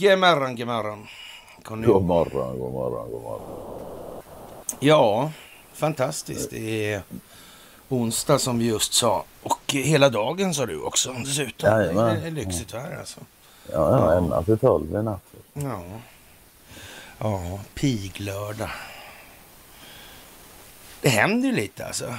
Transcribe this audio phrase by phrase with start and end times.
[0.00, 0.18] God
[0.66, 1.06] morgon.
[1.84, 4.22] God morgon, god morgon, god morgon.
[4.80, 5.32] Ja,
[5.72, 6.50] fantastiskt.
[6.50, 7.02] Det är
[7.88, 9.24] onsdag som vi just sa.
[9.42, 11.70] Och hela dagen sa du också dessutom.
[11.70, 12.20] Jajamän.
[12.20, 13.20] Det är lyxigt här alltså.
[13.72, 15.22] Ja, ja, ända till tolv i natt.
[15.52, 15.82] Ja.
[17.18, 18.70] Ja, piglördag.
[21.00, 22.14] Det händer ju lite alltså.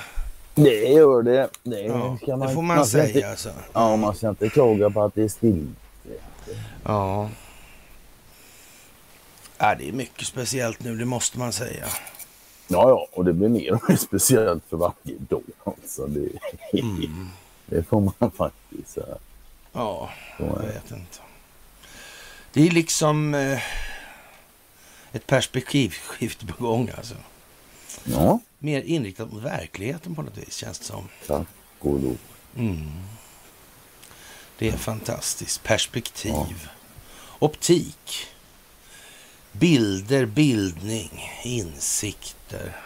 [0.55, 1.49] Det gör det.
[1.63, 3.49] Det, Ja, ska det får man, ska säga Inte, alltså.
[3.73, 5.67] ja, man ska inte klaga på att det är still.
[6.83, 7.29] Ja.
[9.57, 9.75] ja.
[9.75, 11.85] Det är mycket speciellt nu, det måste man säga.
[12.67, 15.43] Ja, ja, och det blir mer och mer speciellt för varje dag.
[15.63, 16.29] Alltså, det,
[16.79, 17.29] Mm.
[17.65, 19.15] det får man faktiskt säga.
[19.73, 20.09] Ja,
[20.39, 21.17] jag vet inte.
[22.53, 23.59] Det är liksom eh,
[25.11, 27.15] ett perspektivskifte på gång alltså.
[28.03, 31.07] Ja, Mer inriktat mot verkligheten på något vis känns det som.
[31.27, 31.47] tack
[31.79, 32.17] och lov.
[32.57, 32.91] Mm.
[34.57, 35.63] Det är fantastiskt.
[35.63, 36.69] Perspektiv.
[37.39, 38.27] Optik.
[39.51, 42.77] Bilder, bildning, insikter.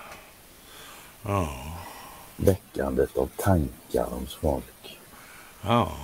[1.22, 1.78] Ja.
[2.36, 5.00] Väckandet av tankar hos folk.
[5.62, 5.98] Ja.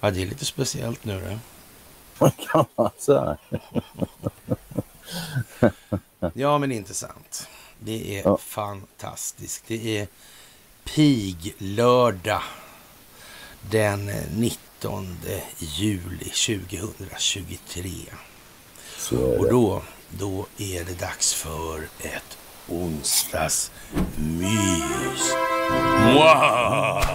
[0.00, 2.30] Ja, det är lite speciellt nu det.
[2.46, 3.36] Kan man säga?
[6.34, 7.48] Ja, men intressant.
[7.82, 8.36] Det är Ja.
[8.36, 9.64] fantastiskt.
[9.66, 10.08] Det är
[10.84, 12.42] piglördag
[13.70, 14.06] den
[14.36, 15.18] 19
[15.58, 17.90] juli 2023.
[18.98, 23.70] Så är Och då, då är det dags för ett onsdagsmys.
[26.14, 27.02] Wow!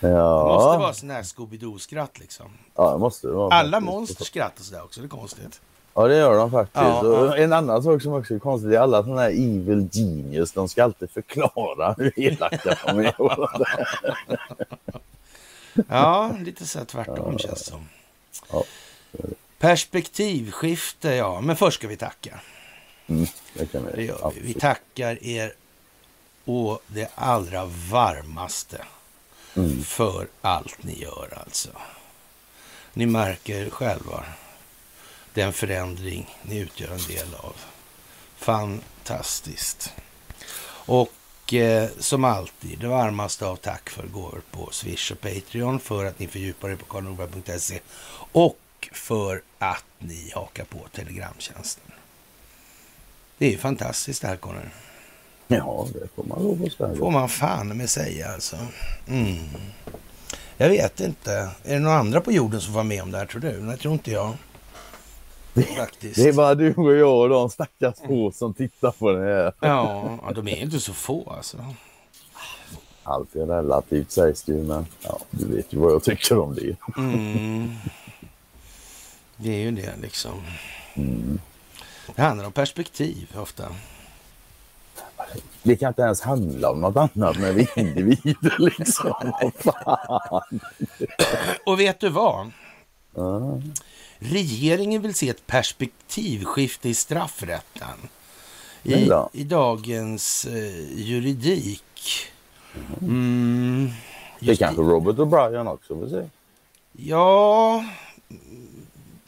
[0.00, 2.50] Det måste Ja, vara sån här Scooby-Doo-skratt liksom.
[2.74, 3.54] ja, det måste det vara.
[3.54, 5.60] Alla monster skrattar sådär också, det är konstigt.
[5.98, 6.76] Ja, det gör de faktiskt.
[6.84, 7.36] Ja, ja.
[7.36, 10.52] En annan sak som också är konstigt är alla sådana här evil genius.
[10.52, 13.14] De ska alltid förklara hur elaka de är.
[15.88, 17.88] Ja, lite så här tvärtom känns det som.
[18.50, 18.64] Ja.
[19.58, 21.40] Perspektivskifte, ja.
[21.40, 22.40] Men först ska vi tacka.
[23.06, 24.06] Mm, det kan Det vi.
[24.06, 24.40] gör vi.
[24.40, 25.52] Vi tackar er
[26.44, 28.84] å det allra varmaste
[29.56, 29.82] Mm.
[29.82, 31.68] för allt ni gör alltså.
[32.92, 34.24] Ni märker själva
[35.36, 37.54] den förändring ni utgör en del av.
[38.36, 39.92] Fantastiskt.
[40.68, 46.04] Och eh, som alltid, det varmaste av tack för gåvor på Swish och Patreon för
[46.04, 47.80] att ni fördjupar er på karlnorberg.se
[48.32, 51.92] och för att ni hakar på Telegramtjänsten.
[53.38, 54.60] Det är ju fantastiskt det här, Conny.
[55.48, 56.96] Ja, det får man lov att säga.
[56.96, 58.56] får man fan med säga alltså.
[59.08, 59.48] Mm.
[60.56, 61.50] Jag vet inte.
[61.64, 63.60] Är det några andra på jorden som var med om det här tror du?
[63.60, 64.36] Nej, tror inte jag.
[65.62, 66.16] Faktiskt.
[66.16, 69.52] Det är bara du och jag och de stackars få som tittar på det här.
[69.60, 71.56] Ja, de är inte så få alltså.
[73.02, 76.54] Allt är relativt sägs det ju, men ja, du vet ju vad jag tycker om
[76.54, 76.76] det.
[76.96, 77.70] Mm.
[79.36, 80.42] Det är ju det liksom.
[80.94, 81.40] Mm.
[82.16, 83.64] Det handlar om perspektiv ofta.
[85.62, 89.32] Det kan inte ens handla om något annat när vi är individer liksom.
[91.66, 92.50] Och vet du vad?
[93.14, 93.60] Ja.
[94.18, 98.08] Regeringen vill se ett perspektivskifte i straffrätten.
[98.82, 101.82] Det I, i dagens eh, juridik.
[103.00, 103.90] Mm.
[104.40, 106.28] Det Just kanske Robert O'Brien också vill se.
[106.92, 107.84] Ja,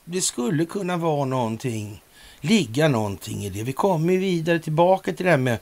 [0.05, 2.03] det skulle kunna vara någonting,
[2.41, 3.63] ligga någonting i det.
[3.63, 5.59] Vi kommer ju vidare tillbaka till det här med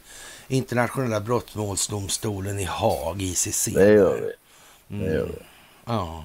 [0.49, 3.65] internationella brottmålsdomstolen i Haag, ICC.
[3.75, 4.99] Det gör vi.
[4.99, 5.46] Det gör vi.
[5.89, 6.25] Ja.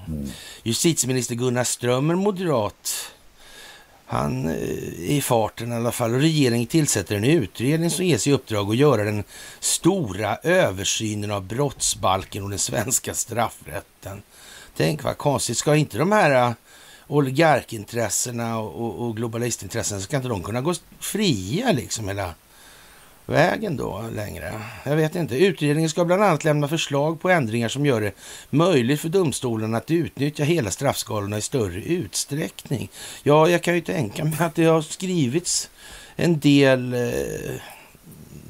[0.62, 3.12] Justitieminister Gunnar Strömmer, moderat,
[4.06, 6.14] han eh, är i farten i alla fall.
[6.14, 9.24] Och regeringen tillsätter en utredning som ges i uppdrag att göra den
[9.60, 14.22] stora översynen av brottsbalken och den svenska straffrätten.
[14.76, 16.52] Tänk vad konstigt, ska inte de här eh,
[17.06, 22.34] oligarkintressena och, och, och globalistintressena, ska inte de kunna gå fria liksom hela
[23.32, 24.52] vägen då längre?
[24.84, 25.36] Jag vet inte.
[25.36, 28.12] Utredningen ska bland annat lämna förslag på ändringar som gör det
[28.50, 32.90] möjligt för domstolarna att utnyttja hela straffskalorna i större utsträckning.
[33.22, 35.70] Ja, jag kan ju tänka mig att det har skrivits
[36.16, 37.54] en del eh,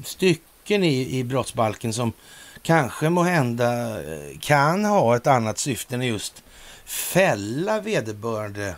[0.03, 2.13] stycken i, i brottsbalken som
[2.61, 6.43] kanske må hända eh, kan ha ett annat syfte än just
[6.85, 8.75] fälla vederbörande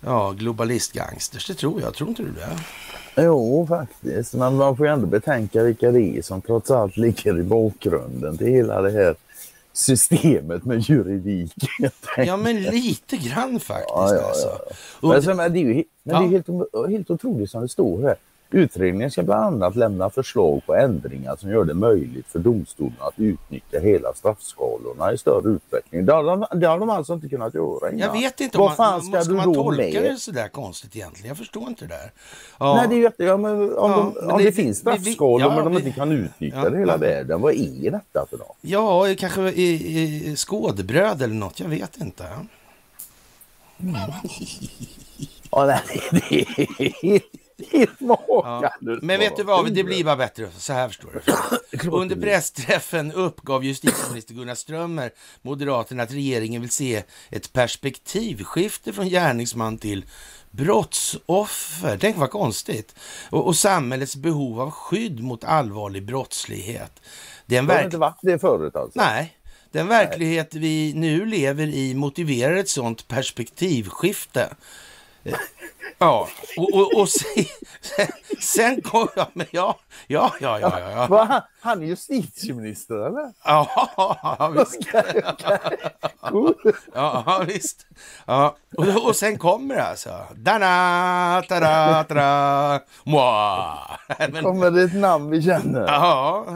[0.00, 1.46] ja, globalistgangsters.
[1.46, 1.94] Det tror jag.
[1.94, 2.58] Tror inte du det?
[3.18, 4.34] Jo, faktiskt.
[4.34, 8.38] Men man får ju ändå betänka vilka det är som trots allt ligger i bakgrunden
[8.38, 9.14] till hela det här
[9.72, 11.52] systemet med juridik.
[12.16, 13.88] Ja, men lite grann faktiskt.
[13.94, 14.28] Ja, ja, ja.
[14.28, 14.46] Alltså.
[14.48, 14.70] Men,
[15.00, 16.62] Under- alltså, men det är ju he- men det är Ja.
[16.82, 18.16] helt, helt otroligt som det står här.
[18.50, 23.14] Utredningen ska bland annat lämna förslag på ändringar som gör det möjligt för domstolen att
[23.18, 26.06] utnyttja hela straffskalorna i större utsträckning.
[26.06, 28.00] Det har de, det har de alltså inte kunnat göra innan.
[28.06, 29.92] Jag vet inte, Vad fan man, ska, ska man tolka med?
[30.02, 31.28] det sådär konstigt egentligen?
[31.28, 32.12] Jag förstår inte det där.
[32.58, 32.74] Ja.
[32.74, 35.54] Nej, det är jätte, ja, men om, Ja, de, om det- det, finns straffskalor ja,
[35.54, 37.40] men de inte kan utnyttja ja, det hela världen.
[37.40, 38.56] Vad är detta för något?
[38.60, 41.60] Ja, kanske i, i skådebröd eller något.
[41.60, 42.24] Jag vet inte.
[45.50, 45.80] Ja, nej,
[46.10, 46.40] det
[47.02, 47.20] är
[47.98, 48.72] Ja.
[49.02, 50.50] Men vet du vad, det blir bara bättre.
[50.58, 51.22] Så här förstår
[51.70, 51.88] du.
[51.92, 55.10] Under pressträffen uppgav justitieminister Gunnar Strömmer,
[55.42, 60.04] Moderaterna, att regeringen vill se ett perspektivskifte från gärningsman till
[60.50, 61.98] brottsoffer.
[62.00, 62.94] Tänk vad konstigt.
[63.30, 67.02] Och, och samhällets behov av skydd mot allvarlig brottslighet.
[67.46, 67.84] Det är en verk...
[67.84, 69.00] inte varit det förut alltså?
[69.00, 69.38] Nej,
[69.70, 74.54] den verklighet vi nu lever i motiverar ett sådant perspektivskifte.
[75.98, 77.44] Ja, och, och, och sen,
[78.40, 83.32] sen kom jag med, ja, ja, ja, ja, ja, Va, han- han är justitieminister eller?
[83.44, 84.90] ja, visst,
[86.20, 86.54] Cool.
[86.94, 87.86] ja, ja, visst.
[88.26, 93.74] Ja, och, och sen kommer det alltså, dana, tada, tada, moi.
[94.32, 95.80] Men, Kommer det ett namn vi känner?
[95.86, 96.46] Ja,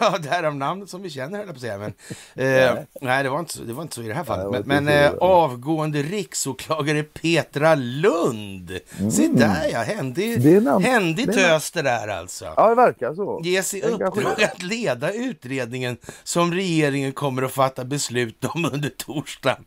[0.00, 1.78] ja därav namnet som vi känner höll jag på att säga.
[1.78, 1.92] Men,
[2.34, 4.66] eh, nej, det var, inte så, det var inte så i det här fallet.
[4.66, 8.79] Men, men eh, avgående riksåklagare Petra Lund.
[9.10, 11.14] Se där ja, händig, Mm.
[11.14, 12.44] Tös det där alltså.
[12.56, 13.40] Ja, det verkar så.
[13.44, 19.64] Ges i uppdrag att leda utredningen som regeringen kommer att fatta beslut om under torsdagen.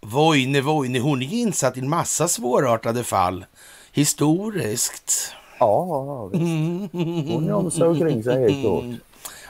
[0.00, 3.44] Voine, Voine, hon är insatt i en massa svårartade fall.
[3.92, 5.32] Historiskt.
[5.58, 6.30] Ja, ja.
[6.32, 8.84] Hon är om sig och kring sig helt klart.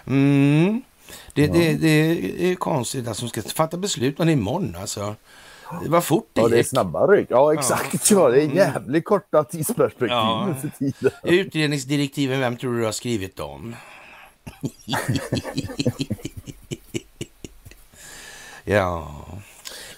[0.06, 0.82] Mm.
[1.34, 5.14] Det, det, det är konstigt att de ska fatta beslut om det imorgon alltså.
[5.82, 6.67] Det var fort det Ja, det är gick.
[6.67, 7.26] snabba ryck.
[7.31, 8.11] Ja, exakt.
[8.11, 10.55] Ja, det är jävligt korta tidsperspektiv Ja.
[10.61, 11.11] för tiden.
[11.23, 13.76] Utredningsdirektiven, vem tror du har skrivit dem?
[18.65, 19.15] ja.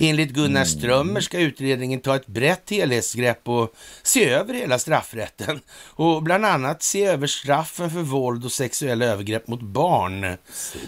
[0.02, 6.22] Enligt Gunnar Strömmer ska utredningen ta ett brett helhetsgrepp och se över hela straffrätten och
[6.22, 10.36] bland annat se över straffen för våld och sexuella övergrepp mot barn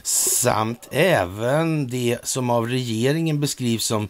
[0.02, 4.08] samt även det som av regeringen beskrivs som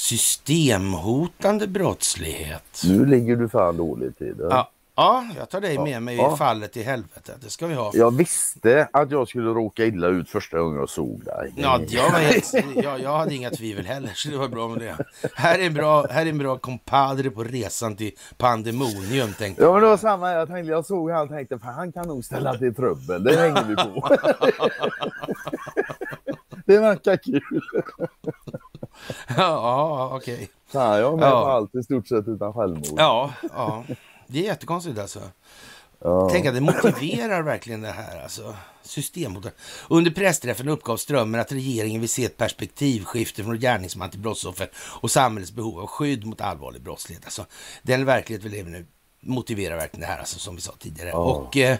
[0.00, 2.82] systemhotande brottslighet.
[2.84, 4.44] Nu ligger du fan dåligt till det.
[4.50, 6.34] Ja, ja, jag tar dig med mig Ja.
[6.34, 7.36] i fallet i helvetet.
[7.40, 7.90] Det ska vi ha.
[7.94, 11.52] Jag visste att jag skulle råka illa ut första gången jag såg dig.
[11.56, 12.54] Ja, jag, var helt,
[12.84, 14.96] jag, jag hade inga tvivel heller, så det var bra med det.
[15.34, 19.66] Här är en bra, här är en bra compadre på resan till pandemonium, tänkte Ja
[19.68, 19.72] jag.
[19.74, 22.24] men det var samma, jag tänkte, jag såg han och tänkte fan han kan nog
[22.24, 24.16] ställa till trubbel, det hänger vi på.
[26.66, 27.42] det verkar kul.
[29.36, 30.50] Ja, okej.
[30.72, 31.30] Fan, jag är med Ja.
[31.44, 32.86] på allt i stort sett utan självmord.
[33.00, 33.84] Ja, ja.
[34.26, 35.20] Det är jättekonstigt alltså.
[35.98, 36.28] Ja.
[36.32, 38.54] Tänk att det motiverar verkligen det här alltså.
[38.82, 39.54] Systemhotet.
[39.88, 45.10] Under pressträffen uppgav Strömmer att regeringen vill se ett perspektivskifte från gärningsman till brottsoffer och
[45.10, 47.24] samhällets behov av skydd mot allvarlig brottslighet.
[47.24, 47.46] Alltså,
[47.82, 48.86] den verklighet vi lever nu
[49.22, 51.12] motiverar verkligen det här, alltså, som vi sa tidigare.
[51.12, 51.78] Och eh,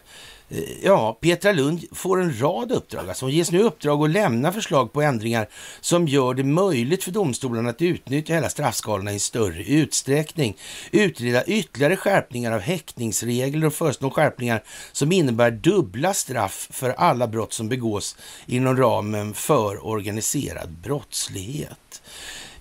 [0.48, 3.08] eh, ja, Petra Lund får en rad uppdrag.
[3.08, 5.48] Alltså, hon ges nu uppdrag att lämna förslag på ändringar
[5.80, 10.56] som gör det möjligt för domstolarna att utnyttja hela straffskalorna i större utsträckning.
[10.90, 17.52] Utreda ytterligare skärpningar av häktningsregler och föreslå skärpningar som innebär dubbla straff för alla brott
[17.52, 18.16] som begås
[18.46, 22.02] inom ramen för organiserad brottslighet.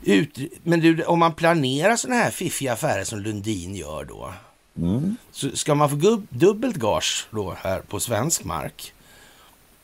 [0.03, 4.33] Ut, men du, om man planerar sådana här fiffiga affärer som Lundin gör då,
[4.81, 5.15] Mm.
[5.31, 8.93] så ska man få dubbelt gage då här på svensk mark?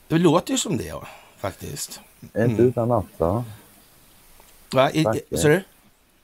[0.08, 2.00] Det låter ju som det ja, faktiskt.
[2.38, 3.44] Inte utan natt va?
[5.32, 5.64] Så du?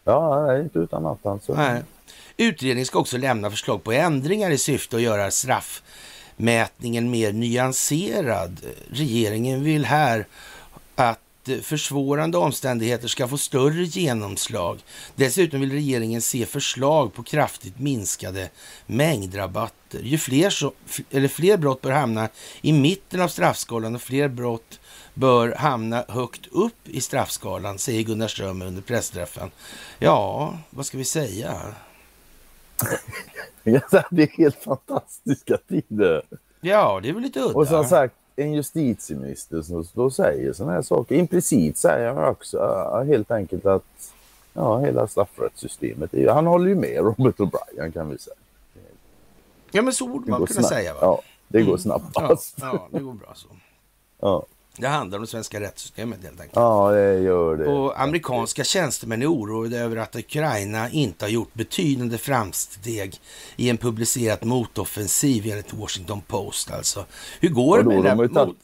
[0.04, 1.54] Ja, inte utan natt alltså.
[1.54, 1.84] Nej.
[2.38, 8.60] Utredningen ska också lämna förslag på ändringar i syfte att göra straffmätningen mer nyanserad.
[8.90, 10.26] Regeringen vill här
[11.62, 14.80] försvårande omständigheter ska få större genomslag.
[15.16, 18.50] Dessutom vill regeringen se förslag på kraftigt minskade
[18.86, 20.00] mängdrabatter.
[20.00, 20.74] Ju fler, så,
[21.10, 22.30] eller fler brott bör hamna
[22.62, 24.80] i mitten av straffskalan och fler brott
[25.14, 29.52] bör hamna högt upp i straffskalan, säger Gunnar Strömmer under pressträffen.
[30.00, 31.62] Ja, vad ska vi säga?
[34.12, 36.22] Det är helt fantastiska tider.
[36.62, 37.54] Ja, det är väl lite udda.
[37.54, 41.16] Och som sagt, en justitieminister som då säger sådana här saker.
[41.16, 42.58] Implicit säger han också
[43.08, 44.14] helt enkelt att
[44.54, 48.36] ja, hela straffrättssystemet, är han håller ju med Robert O'Brien kan vi säga.
[49.72, 50.68] ja, men så borde man kunna snabbt.
[50.74, 50.94] säga.
[50.94, 51.00] Va?
[51.02, 51.92] Ja, det går Mm.
[51.94, 52.58] Ja, snabbast.
[52.62, 53.48] ja, det går bra så.
[54.20, 54.46] Ja.
[54.78, 56.56] Det handlar om det svenska rättssystemet helt enkelt.
[56.56, 57.66] Ja, det gör det.
[57.68, 63.16] Och amerikanska tjänstemän är oroade över att Ukraina inte har gjort betydande framsteg
[63.56, 66.72] i en publicerad motoffensiv enligt Washington Post.
[66.72, 67.06] Alltså.
[67.40, 68.58] Hur går det med de tagit- mot-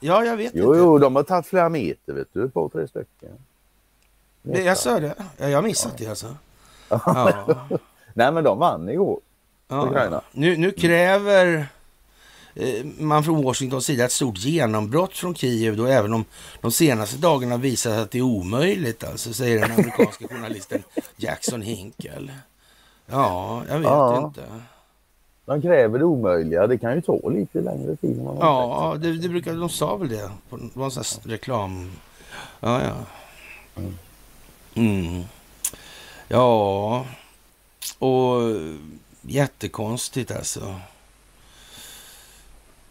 [0.00, 0.78] Ja, jag vet Jo, inte.
[0.78, 3.30] jo, de har tagit flera meter, vet du, på tre stycken.
[4.42, 5.14] Det, jag sa det.
[5.38, 6.36] Ja, jag har missat det alltså.
[6.88, 7.44] Ja.
[8.14, 9.20] Nej, men de vann igår.
[9.68, 9.86] Ja.
[9.86, 10.20] Ukraina.
[10.32, 11.66] Nu, nu kräver
[12.98, 16.24] man från Washingtons sida ett stort genombrott från Kiev då även om
[16.60, 20.82] de senaste dagarna visat att det är omöjligt alltså, säger den amerikanska journalisten
[21.16, 22.32] Jackson Hinkle.
[23.06, 24.24] Ja, jag vet Ja.
[24.26, 24.42] inte.
[25.44, 26.66] De kräver det omöjliga.
[26.66, 28.22] Det kan ju ta lite längre tid.
[28.22, 31.30] man Ja, det, det brukar, de sa väl det på det var en sån här
[31.30, 31.90] reklam.
[32.60, 32.94] Ja, ja.
[34.74, 35.22] Mm.
[36.28, 37.06] Ja,
[37.98, 38.40] och
[39.22, 40.74] jättekonstigt alltså.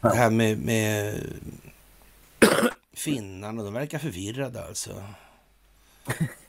[0.01, 1.23] Det här med, med
[2.93, 5.03] finnarna, de verkar förvirrade alltså.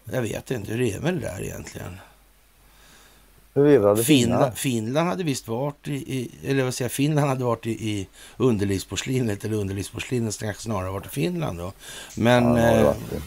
[0.04, 1.97] Jag vet inte, hur är det med det där egentligen?
[3.54, 4.54] Förvirrade Finland.
[4.54, 9.44] Finland hade visst varit i, i eller vad säger Finland hade varit i, i underlivsporslinet,
[9.44, 11.73] eller underlivsporslinet ska snarare varit i Finland då.
[12.16, 13.23] Men, Ja, det eh, varit det.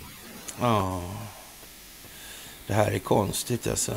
[0.62, 1.03] ja,
[2.67, 3.96] det här är konstigt alltså.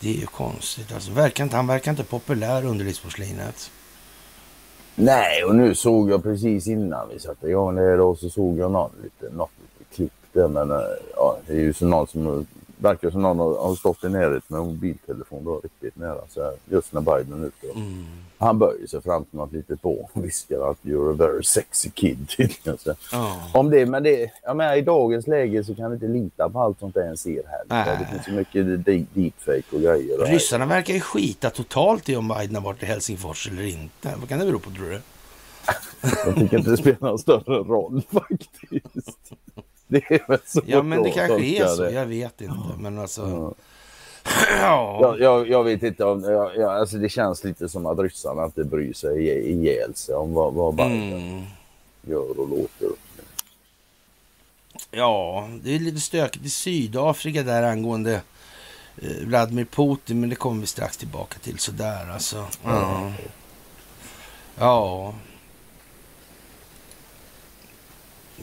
[0.00, 1.12] Det är ju konstigt alltså.
[1.12, 3.70] Verkar inte, han verkar inte populär underlivsporslinet.
[5.00, 8.70] Nej, och nu såg jag precis innan vi satte igång det då så såg jag
[8.70, 10.48] någon lite, något lite klipp där.
[10.48, 10.76] Men eh,
[11.16, 12.46] ja, det är ju som någon som
[12.78, 16.92] verkar som någon har, stått i närheten med mobiltelefon då riktigt nära så här, just
[16.92, 17.66] när Biden är ute.
[17.78, 18.06] Mm.
[18.38, 21.90] Han böjer sig fram till något litet på och viskar att you're a very sexy
[21.90, 22.78] kid tydligen.
[22.78, 22.94] Så.
[23.12, 23.36] Ja.
[23.54, 26.60] Om det, men det, jag menar, i dagens läge så kan vi inte lita på
[26.60, 27.62] allt sånt där en ser här.
[27.66, 27.96] Nej.
[28.00, 30.20] Det finns så mycket de- deepfake och grejer.
[30.22, 34.14] och- Ryssarna verkar ju skita totalt i om Biden har varit i Helsingfors eller inte.
[34.20, 35.00] Vad kan det bero på tror du?
[36.26, 39.32] Jag tycker inte det spelar någon större roll faktiskt.
[40.00, 41.82] Det är väl så Ja, men det kanske är så.
[41.82, 41.90] det.
[41.90, 42.54] Jag vet inte.
[42.78, 43.22] Men alltså...
[43.28, 43.54] Ja.
[44.60, 44.98] Ja.
[45.02, 48.44] Jag, jag, jag vet inte om, jag, jag, alltså det känns lite som att ryssarna
[48.44, 51.42] inte bryr sig ihjäl- sig om vad, vad Biden Mm.
[52.02, 52.88] gör och låter.
[54.90, 58.20] Ja, det är lite stökigt i Sydafrika där angående
[59.02, 62.44] eh, Vladimir Putin, men det kommer vi strax tillbaka till sådär alltså.
[62.64, 63.12] Ja.
[64.58, 65.14] ja.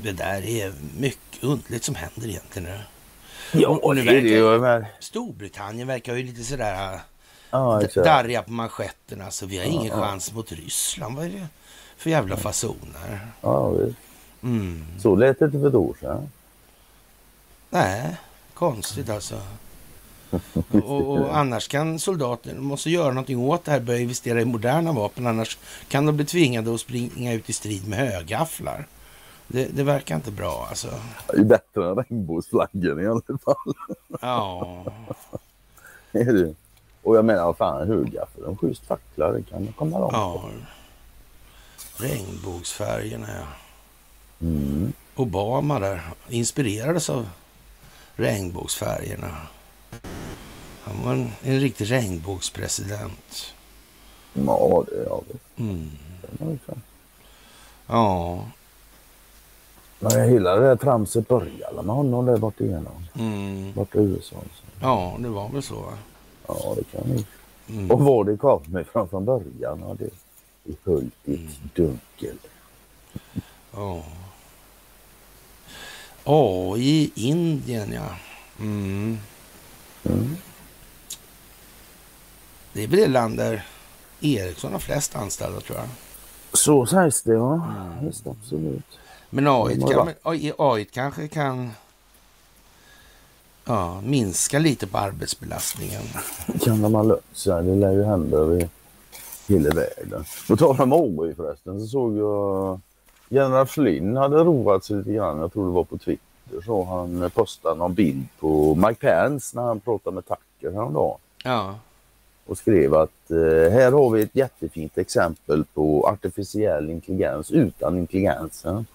[0.02, 2.80] Det där är mycket underligt som händer egentligen.
[3.52, 4.80] Ja, och nu det det verkar-.
[4.80, 7.00] Men, Storbritannien verkar ju lite sådär
[7.82, 8.06] exakt.
[8.06, 9.22] darriga på manschetten.
[9.22, 10.02] Alltså, vi har ingen ja.
[10.02, 11.16] chans mot Ryssland.
[11.16, 11.48] Vad är det
[11.98, 13.20] för jävla fasoner?
[13.42, 13.98] Ja, visst.
[14.44, 14.86] Mm.
[15.00, 16.30] Så lät det inte för ett år sedan.
[17.70, 18.16] Nej,
[18.54, 19.42] konstigt alltså.
[20.72, 24.92] Och, och annars kan soldater måste göra någonting åt det här, börja investera i moderna
[24.92, 25.28] vapen.
[25.28, 28.88] Annars kan de bli tvingade att springa ut i strid med högafflar.
[29.48, 30.88] Det, det verkar inte bra alltså.
[31.34, 33.74] Det är bättre än regnbågsflaggan i alla fall.
[34.22, 34.86] Ja,
[36.12, 36.56] Är det?
[37.04, 40.14] Och jag menar, fan, högaffel, en schysst fackla, det kan komma långt.
[40.14, 40.50] ja.
[41.98, 43.46] Regnbågsfärgerna ja.
[44.48, 44.94] Mm.
[45.16, 47.28] Obama där inspirerades av
[48.16, 49.38] regnbågsfärgerna.
[50.84, 53.54] Han var en, en riktig regnbågspresident.
[54.34, 55.64] Ja, det är det.
[55.64, 55.92] Mm.
[57.88, 58.46] Ja.
[60.00, 63.06] Men hela det här tramset började med honom där borta igenom.
[63.20, 63.74] Mm.
[63.74, 64.36] Borta i USA.
[64.36, 64.64] Så.
[64.82, 65.76] Ja, det var väl så.
[65.76, 65.98] va?
[66.48, 67.26] Ja, det kan ni.
[67.70, 67.92] Mm.
[67.92, 70.06] Och var det kom ifrån från början, ja, det
[70.72, 72.38] är höljt i ett dunkel.
[73.74, 74.04] Ja.
[76.24, 78.10] Ja, i Indien ja.
[78.60, 79.18] Mm.
[80.04, 80.36] Mm.
[82.74, 83.66] Det är väl det land där
[84.22, 85.88] Ericsson har flest anställda tror jag.
[86.54, 87.68] Så sägs det, ja.
[88.02, 89.00] Visst, absolut.
[89.36, 91.72] Men AI, kan, AI, AI kanske kan
[93.66, 96.02] ja, minska lite på arbetsbelastningen.
[96.64, 97.64] Kan löst sig?
[97.64, 98.70] Det lär ju hända över
[99.48, 100.26] hela världen.
[100.48, 102.80] På tal om AI förresten så såg jag
[103.30, 105.40] General Flynn hade roat sig lite grann.
[105.40, 106.62] Jag tror det var på Twitter.
[106.66, 111.18] Så han postade någon bild på Mike Pence när han pratade med Tucker häromdagen.
[111.44, 111.76] Ja,
[112.46, 118.86] och skrev att eh, här har vi ett jättefint exempel på artificiell intelligens utan intelligensen.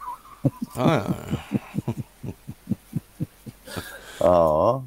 [0.77, 1.13] Ja, ja.
[4.21, 4.85] Ja,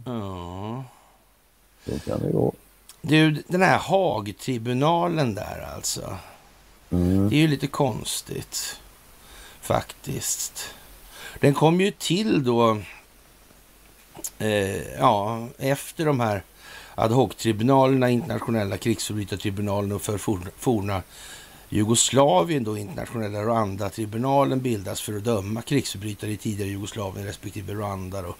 [1.86, 2.53] så kan det gå.
[3.01, 6.17] Du, den här Haagtribunalen där alltså.
[6.89, 7.29] Mm.
[7.29, 8.79] Det är ju lite konstigt
[9.62, 10.74] faktiskt.
[11.39, 12.77] Den kom ju till då
[14.38, 16.43] eh, ja, efter de här
[16.95, 20.17] ad hoc-tribunalerna, internationella krigsförbrytartribunalen och för
[20.57, 21.01] forna
[21.74, 28.22] Jugoslavien då internationella Rwanda-tribunalen bildas för att döma krigsförbrytare i tidigare Jugoslavien respektive Rwanda.
[28.22, 28.36] Då.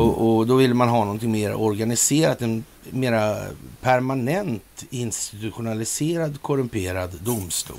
[0.00, 3.36] Och, och, då vill man ha någonting mer organiserat, en mera
[3.80, 7.76] permanent institutionaliserad korrumperad domstol.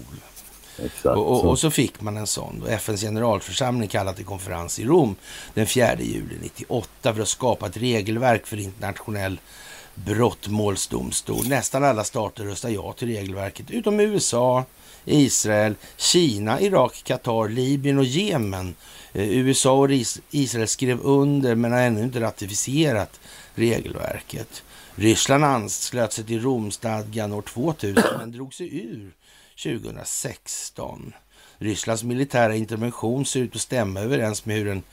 [0.86, 1.06] Exakt.
[1.06, 1.48] Och, och, så.
[1.48, 2.64] och så fick man en sån.
[2.68, 5.16] FNs generalförsamling kallade till konferens i Rom
[5.54, 9.40] den 4 juli 98 för att skapa ett regelverk för internationell
[10.06, 11.48] brottmålsdomstol.
[11.48, 14.66] Nästan alla stater röstar ja till regelverket, utom USA,
[15.06, 18.76] Israel, Kina, Irak, Qatar, Libyen och Jemen.
[19.14, 19.90] Eh, USA och
[20.32, 23.20] Israel skrev under men har ännu inte ratificerat
[23.56, 24.64] regelverket.
[24.96, 29.12] Ryssland anslöt sig till Romstadgan år 2000 men drog sig ur
[29.64, 31.14] 2016.
[31.58, 34.84] Rysslands militära intervention ser ut att stämma överens med hur den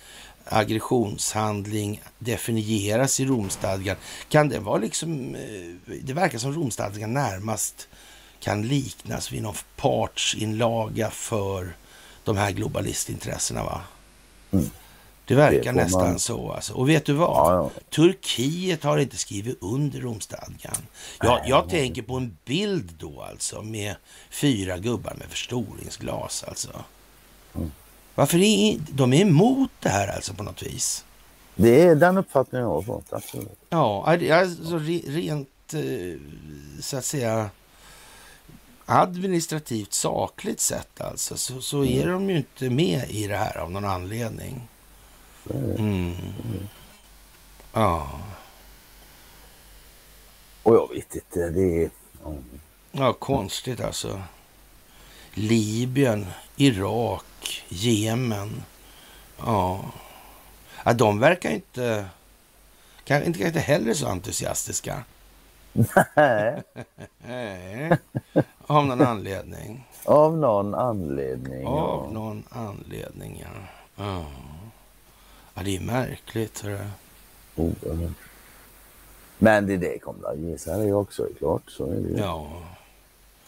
[0.45, 3.97] aggressionshandling definieras i Romstadgan.
[4.29, 7.89] Kan den vara liksom, eh, det verkar som Romstadgan närmast
[8.41, 11.77] kan liknas vid någon partsinlaga för
[12.25, 13.81] de här globalistintressena va?
[14.53, 14.71] Mm.
[15.27, 16.75] Det verkar Det får man- nästan så alltså.
[16.75, 17.29] Och vet du vad?
[17.53, 17.71] Ja, ja.
[17.91, 20.87] Turkiet har inte skrivit under Romstadgan.
[21.21, 23.95] Jag, jag tänker på en bild då alltså med
[24.31, 26.85] fyra gubbar med förstoringsglas alltså.
[27.55, 27.73] Mm.
[28.15, 31.05] Varför är de är emot det här alltså på något vis?
[31.57, 33.59] Det är den uppfattningen jag har fått, absolut.
[33.71, 36.21] Ja, alltså re- rent eh,
[36.83, 37.51] så att säga
[38.87, 43.71] administrativt sakligt sett alltså så, så är de ju inte med i det här av
[43.71, 44.69] någon anledning.
[45.51, 46.15] Är- Mm.
[47.73, 48.09] Ja.
[50.63, 51.91] Och jag vet inte, det är...
[52.93, 54.23] Ja, konstigt alltså.
[55.35, 58.63] Libyen, Irak, Jemen.
[59.39, 59.85] Ja.
[60.85, 62.07] ja de verkar inte,
[63.05, 65.05] kanske inte, inte heller så entusiastiska.
[65.73, 66.63] Nej,
[67.27, 67.99] Nej,
[68.67, 69.89] av någon anledning.
[70.05, 71.67] av någon anledning.
[71.67, 72.13] Av ja.
[72.13, 73.61] någon anledning, ja.
[73.97, 74.25] Ja,
[75.55, 76.61] ja det är märkligt.
[76.61, 76.87] Hörru.
[77.57, 78.13] Oerhört.
[79.39, 81.63] Men det där kommer att sig det också, klart.
[81.71, 82.17] Så är det ju.
[82.19, 82.63] Ja,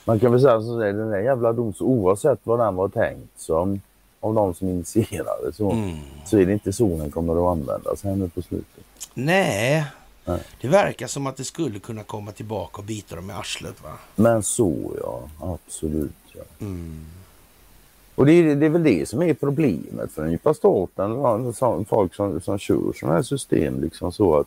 [0.07, 3.41] Man kan väl säga så att den där jävla domstolen, oavsett vad den var tänkt
[3.41, 3.81] som,
[4.21, 5.97] av de som initierade så, mm.
[6.25, 8.85] så är det inte så den kommer att användas här nu på slutet.
[9.15, 9.85] Nej,
[10.25, 10.41] Nej.
[10.61, 13.83] det verkar som att det skulle kunna komma tillbaka och bita dem i arslet.
[13.83, 13.93] Va?
[14.17, 16.13] Men så ja, absolut.
[16.33, 16.43] Ja.
[16.61, 17.05] Mm.
[18.15, 21.55] Och det är, det är väl det som är problemet för den djupa staten,
[21.89, 23.81] folk som, som kör sådana här system.
[23.81, 24.47] Liksom så att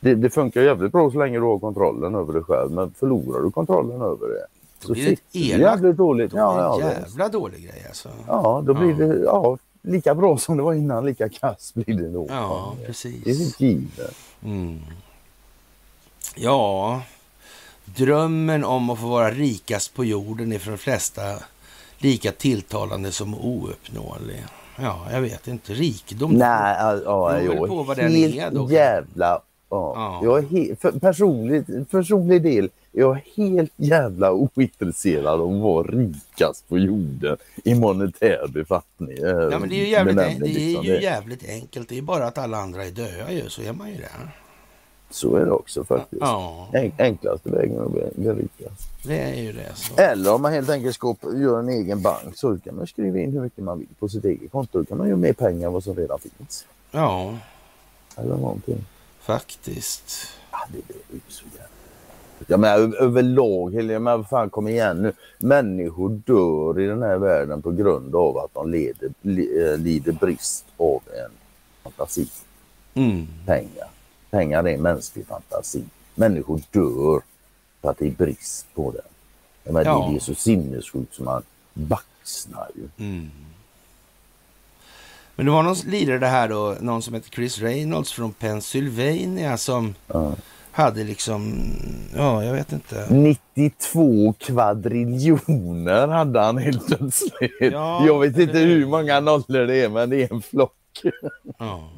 [0.00, 3.42] det, det funkar jävligt bra så länge du har kontrollen över det själv, men förlorar
[3.42, 4.46] du kontrollen över det
[4.80, 5.60] så blir det elakt.
[5.62, 6.30] jävligt dåligt.
[6.30, 8.08] Då Ja, det ja, jävla dålig grej alltså.
[8.26, 9.06] ja, då blir Ja.
[9.06, 12.26] det ja, lika bra som det var innan, lika kass blir det då.
[12.28, 13.60] Ja, Det är precis.
[13.60, 14.14] givet.
[14.44, 14.80] Mm.
[16.36, 17.00] Ja,
[17.84, 21.22] drömmen om att få vara rikast på jorden är för de flesta
[21.98, 24.44] lika tilltalande som ouppnåelig.
[24.80, 25.72] Ja, jag vet inte.
[25.72, 26.30] Rikedom.
[26.32, 28.70] Nej, ja, jag på vad den är då.
[28.70, 29.40] jävla...
[29.70, 30.20] Ja, Ja.
[30.22, 36.68] Jag är he, för personligt, personlig del är jag helt jävla ointresserad att vara rikast
[36.68, 39.16] på jorden i monetär befattning.
[39.20, 40.84] Ja, men det är ju jävligt, benämning, det är liksom.
[40.84, 41.88] ju Det- jävligt enkelt.
[41.88, 44.08] Det är bara att alla andra är döda ju, så är man ju det.
[45.10, 46.20] Så är det också faktiskt.
[46.22, 48.88] Ja, En, enklaste vägen att bli, bli rikast.
[49.06, 49.72] det är ju det.
[49.74, 49.94] Så.
[50.00, 53.32] Eller om man helt enkelt ska göra en egen bank så kan man skriva in
[53.32, 54.78] hur mycket man vill på sitt eget konto.
[54.78, 56.66] Då kan man göra mer pengar än vad som redan finns.
[56.90, 57.34] Ja,
[58.16, 58.84] Eller någonting.
[59.32, 60.28] Faktiskt.
[60.50, 61.68] Ja, det det är så jävla...
[62.46, 65.12] Jag menar överlag, jag menar, fan kom igen nu.
[65.38, 70.12] Människor dör i den här världen på grund av att de leder, li, eh, lider
[70.12, 71.30] brist av en
[71.82, 72.28] fantasi.
[72.94, 73.26] Mm.
[73.46, 73.88] Pengar.
[74.30, 75.84] Pengar är mänsklig fantasi.
[76.14, 77.22] Människor dör
[77.80, 79.02] för att det är brist på den.
[79.64, 80.06] Jag menar, Ja.
[80.06, 81.42] det, det är så sinnessjukt som man
[81.74, 83.06] baxnar ju.
[83.06, 83.30] Mm.
[85.38, 89.56] Men det var någon lirare det här då, någon som heter Chris Reynolds från Pennsylvania
[89.56, 90.32] som Ja.
[90.70, 91.54] hade liksom,
[92.16, 93.06] ja jag vet inte.
[93.10, 97.52] 92 kvadriljoner hade han helt plötsligt.
[97.60, 98.66] Ja, jag vet inte hur?
[98.66, 100.72] hur många nollor det är men det är en flock.
[101.58, 101.90] Ja.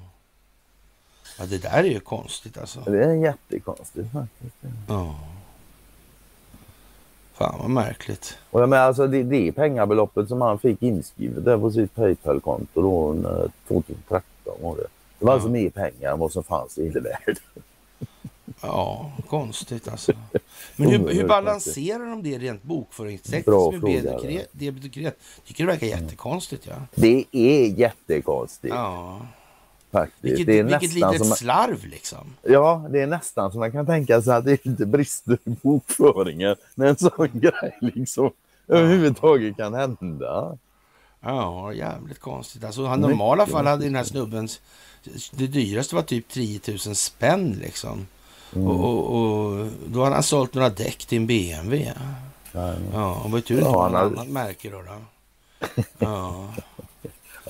[1.38, 2.80] ja, det där är ju konstigt alltså.
[2.80, 4.56] Det är jättekonstigt faktiskt.
[4.88, 5.14] Ja.
[7.40, 8.38] Fan vad märkligt.
[8.50, 12.82] Och jag menar, alltså, det, det pengabeloppet som han fick inskrivet där på sitt Paypal-konto
[12.82, 14.22] då när 2013
[14.62, 14.82] var det.
[15.18, 15.34] Det var Ja.
[15.34, 17.36] alltså mer pengar än vad som fanns i hela världen.
[18.62, 20.12] Ja, konstigt alltså.
[20.76, 24.92] Men hur, hur balanserar de det rent bokföringstekniskt Bra med debet och kredit- debet och
[24.92, 25.14] kredit?
[25.44, 26.74] Tycker det verkar jättekonstigt ja.
[26.94, 29.20] Det är jättekonstigt Ja.
[29.92, 30.24] Faktiskt.
[30.24, 32.34] Vilket, det är vilket nästan litet som, slarv liksom.
[32.42, 35.50] Ja, det är nästan som man kan tänka sig att det är lite brister i
[35.62, 38.30] bokföringen när en sån grej liksom
[38.68, 40.58] överhuvudtaget kan hända.
[41.20, 42.64] Ja, jävligt konstigt.
[42.64, 44.48] Alltså, han normala fall hade den här snubben,
[45.32, 48.06] det dyraste var typ 10 000 spänn liksom.
[48.54, 48.68] Mm.
[48.68, 51.92] Och, och, och, då hade han sålt några däck till en BMW.
[52.52, 54.82] Ja, ja och vad tur det var något annat märke då.
[54.82, 54.94] då.
[55.98, 56.48] Ja.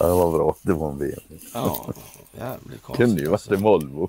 [0.00, 0.56] Ja, det var bra.
[0.62, 1.38] Det var en BMW.
[1.54, 1.92] Ja,
[2.38, 3.06] jävligt konstigt.
[3.06, 3.54] Kunde ju varit alltså.
[3.54, 4.08] en Volvo.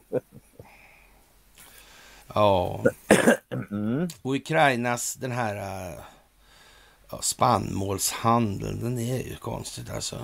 [2.33, 2.83] Ja.
[3.71, 4.07] Mm.
[4.21, 5.55] Och Ukrainas den här
[7.11, 10.17] ja, spannmålshandeln, den är ju konstigt alltså.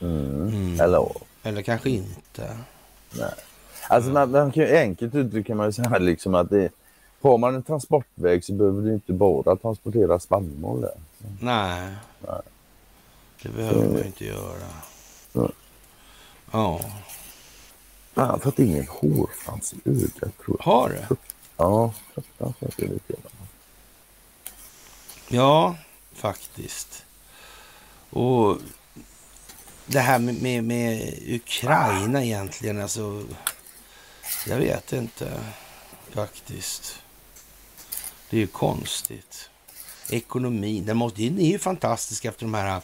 [0.00, 0.48] Mm.
[0.48, 0.80] Mm.
[0.80, 1.08] Eller?
[1.42, 2.56] Eller kanske inte.
[3.18, 3.34] Nej.
[3.88, 6.72] Alltså man, man kan ju enkelt uttrycka kan man ju säga liksom att det,
[7.22, 10.94] har man en transportväg så behöver du inte bara transportera spannmål där.
[11.40, 11.92] Nej.
[12.26, 12.40] Nej.
[13.42, 14.91] Det behöver man inte göra.
[15.32, 15.52] Så.
[16.50, 16.80] Ja.
[18.14, 20.64] Jag har fått ingen hårfrans i ögat tror jag.
[20.64, 21.16] Har du?
[21.56, 23.28] Ja, fruktansvärt irriterande.
[25.28, 25.76] Ja,
[26.12, 27.04] faktiskt.
[28.10, 28.58] Och
[29.86, 33.24] det här med, med, med, Ukraina egentligen, alltså.
[34.46, 35.40] Jag vet inte
[36.10, 37.02] faktiskt.
[38.30, 39.50] Det är ju konstigt.
[40.10, 42.80] Ekonomin, den, måste, den är ju fantastisk efter de här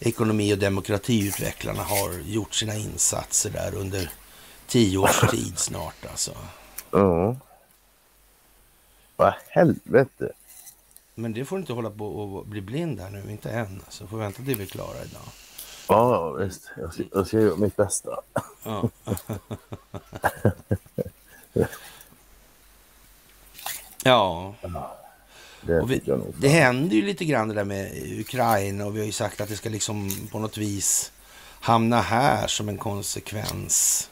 [0.00, 4.10] ekonomi och demokratiutvecklarna har gjort sina insatser där under
[4.66, 6.32] tio års tid snart alltså.
[6.90, 7.36] Ja.
[9.16, 10.32] Vad helvete.
[11.14, 13.82] Men det får inte hålla på och bli blind här nu, inte än.
[13.84, 15.22] Alltså, får vänta tills vi är klara idag.
[15.88, 16.70] Ja, visst.
[16.76, 18.20] Jag ska, jag ska göra mitt bästa.
[18.64, 18.88] Ja.
[24.04, 24.54] ja.
[25.70, 26.02] Det, vi,
[26.40, 29.48] det händer ju lite grann det där med Ukraina och vi har ju sagt att
[29.48, 31.12] det ska liksom på något vis
[31.60, 34.08] hamna här som en konsekvens.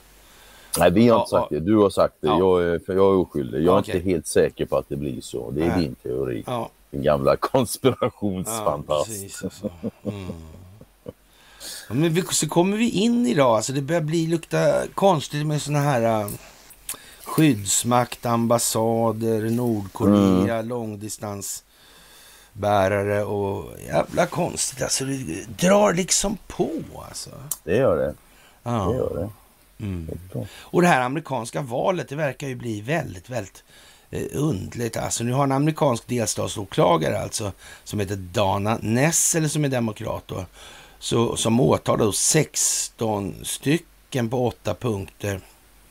[0.78, 1.60] Nej, vi har ja, inte sagt det.
[1.60, 2.26] Du har sagt det.
[2.28, 2.38] Ja.
[2.38, 3.62] Jag, är, jag är oskyldig.
[3.62, 3.96] Jag är okay.
[3.96, 5.50] inte helt säker på att det blir så.
[5.50, 5.82] Det är Nej.
[5.82, 6.44] din teori.
[6.46, 6.70] Ja.
[6.90, 9.10] Din gamla konspirationsfantast.
[9.10, 9.70] Ja, alltså.
[10.04, 10.32] mm.
[11.88, 13.56] men vi, så kommer vi in idag.
[13.56, 16.30] Alltså det börjar bli lukta konstigt med såna här uh,
[17.38, 20.68] skyddsmakt, ambassader, Nordkorea, mm.
[20.68, 24.82] långdistansbärare och jävla konstigt.
[24.82, 26.70] Alltså det drar liksom på
[27.08, 27.30] alltså.
[27.64, 28.14] Det gör det.
[28.62, 28.88] Ja.
[28.88, 29.30] Det gör det.
[29.84, 30.08] Mm.
[30.60, 33.64] Och det här amerikanska valet, det verkar ju bli väldigt, väldigt
[34.10, 34.96] eh, undligt.
[34.96, 37.52] Alltså nu har en amerikansk delstatsåklagare alltså,
[37.84, 40.44] som heter Dana Nessel som är demokrat då,
[40.98, 45.40] så, som åtalade 16 stycken på åtta punkter.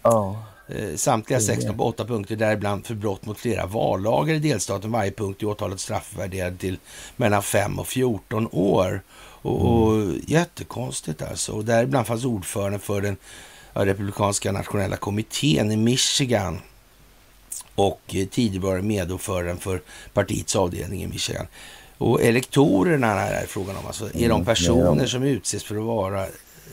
[0.03, 0.35] Oh.
[0.69, 4.91] Eh, samtliga 16 på åtta punkter, däribland för brott mot flera vallagar i delstaten.
[4.91, 6.79] Varje punkt i åtalet straffvärderad till
[7.15, 9.01] mellan 5 och 14 år.
[9.41, 9.73] Och, mm.
[9.73, 11.51] och jättekonstigt alltså.
[11.51, 13.17] Och däribland fanns ordförande för den
[13.73, 16.59] republikanska nationella kommittén i Michigan
[17.75, 19.81] och eh, tidigare medordföranden för
[20.13, 21.47] partiets avdelning i Michigan.
[21.97, 25.83] Och elektorerna här är frågan om, alltså, är de mm, personer som utses för att
[25.83, 26.25] vara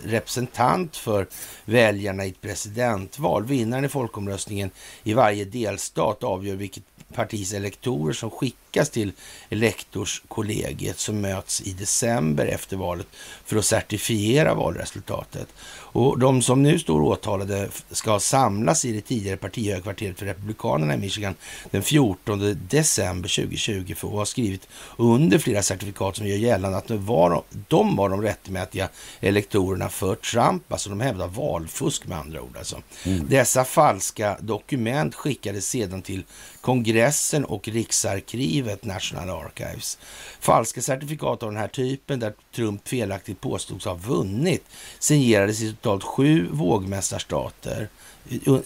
[0.05, 1.27] representant för
[1.65, 3.45] väljarna i ett presidentval.
[3.45, 4.71] Vinnaren i folkomröstningen
[5.03, 6.83] i varje delstat avgör vilket
[7.15, 9.13] partis elektorer som skickas till
[9.49, 13.07] elektorskollegiet som möts i december efter valet
[13.45, 15.49] för att certifiera valresultatet.
[15.95, 20.97] Och de som nu står åtalade ska samlas i det tidigare partihögkvarteret för Republikanerna i
[20.97, 21.35] Michigan
[21.71, 26.89] den 14 december 2020 för att ha skrivit under flera certifikat som gör gällande att
[26.89, 28.89] de var, de var de rättmätiga
[29.21, 30.73] elektorerna för Trump.
[30.73, 32.57] Alltså de hävdar valfusk med andra ord.
[32.57, 32.83] Alltså.
[33.05, 33.27] Mm.
[33.29, 36.25] Dessa falska dokument skickades sedan till
[36.65, 39.99] kongressen och riksarkivet National Archives.
[40.41, 44.65] Falska certifikat av den här typen där Trump felaktigt påstods ha vunnit
[44.99, 47.89] signerades i totalt sju vågmästarstater.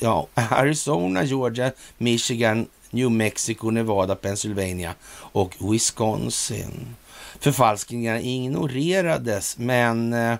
[0.00, 6.96] Ja, Arizona, Georgia, Michigan, New Mexico, Nevada, Pennsylvania och Wisconsin.
[7.40, 10.37] Förfalskningarna ignorerades, men eh,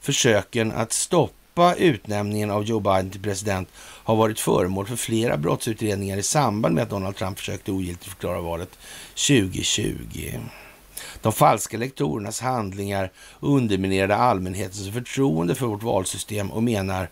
[0.00, 1.43] försöken att stoppa
[1.76, 6.82] utnämningen av Joe Biden till president har varit föremål för flera brottsutredningar i samband med
[6.82, 8.78] att Donald Trump försökte ogiltigförklara valet
[9.10, 10.38] 2020.
[11.22, 17.08] De falska lektorernas handlingar underminerade allmänhetens förtroende för vårt valsystem och menar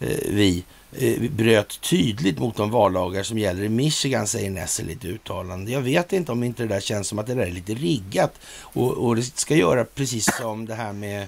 [0.00, 0.64] eh, vi
[0.98, 5.72] eh, bröt tydligt mot de vallagar som gäller i Michigan, säger Nessel i ett uttalande.
[5.72, 8.40] Jag vet inte om inte det där känns som att det där är lite riggat
[8.60, 11.26] och, och det ska göra precis som det här med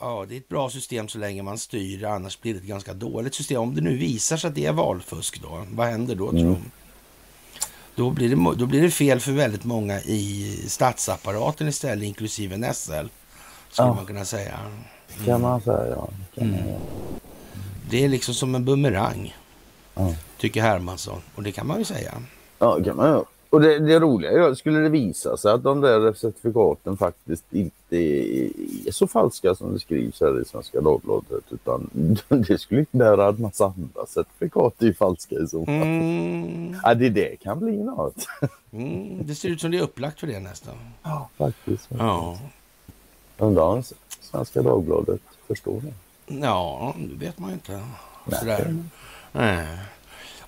[0.00, 2.92] Ja, det är ett bra system så länge man styr, annars blir det ett ganska
[2.92, 3.60] dåligt system.
[3.60, 6.42] Om det nu visar sig att det är valfusk då, vad händer då mm.
[6.42, 6.56] tror
[7.96, 12.92] då blir, det, då blir det fel för väldigt många i statsapparaten istället, inklusive SL.
[12.92, 13.08] Skulle
[13.88, 13.94] ja.
[13.94, 14.58] man kunna säga.
[15.14, 15.26] Mm.
[15.26, 16.08] kan man säga, ja.
[16.34, 16.58] Det, mm.
[17.90, 19.36] det är liksom som en bumerang,
[19.94, 20.14] ja.
[20.38, 21.20] tycker Hermansson.
[21.34, 22.12] Och det kan man ju säga.
[22.58, 23.22] Ja, det kan man ju.
[23.54, 27.96] Och det, det roliga är, skulle det visa sig att de där certifikaten faktiskt inte
[27.96, 31.90] är, så falska som det skrivs här i Svenska Dagbladet utan
[32.28, 35.74] det skulle innebära att massa andra certifikat är falska i så fall.
[35.74, 36.76] Mm.
[36.82, 38.26] Ja, det, det kan bli något.
[38.72, 40.74] Mm, det ser ut som det är upplagt för det nästan.
[41.02, 41.88] Ja, faktiskt.
[41.98, 42.38] Ja.
[43.38, 43.82] Undrar om
[44.20, 45.94] Svenska Dagbladet förstår det.
[46.40, 47.80] Ja, det vet man ju inte.
[48.38, 48.76] Sådär.
[49.32, 49.66] Nej.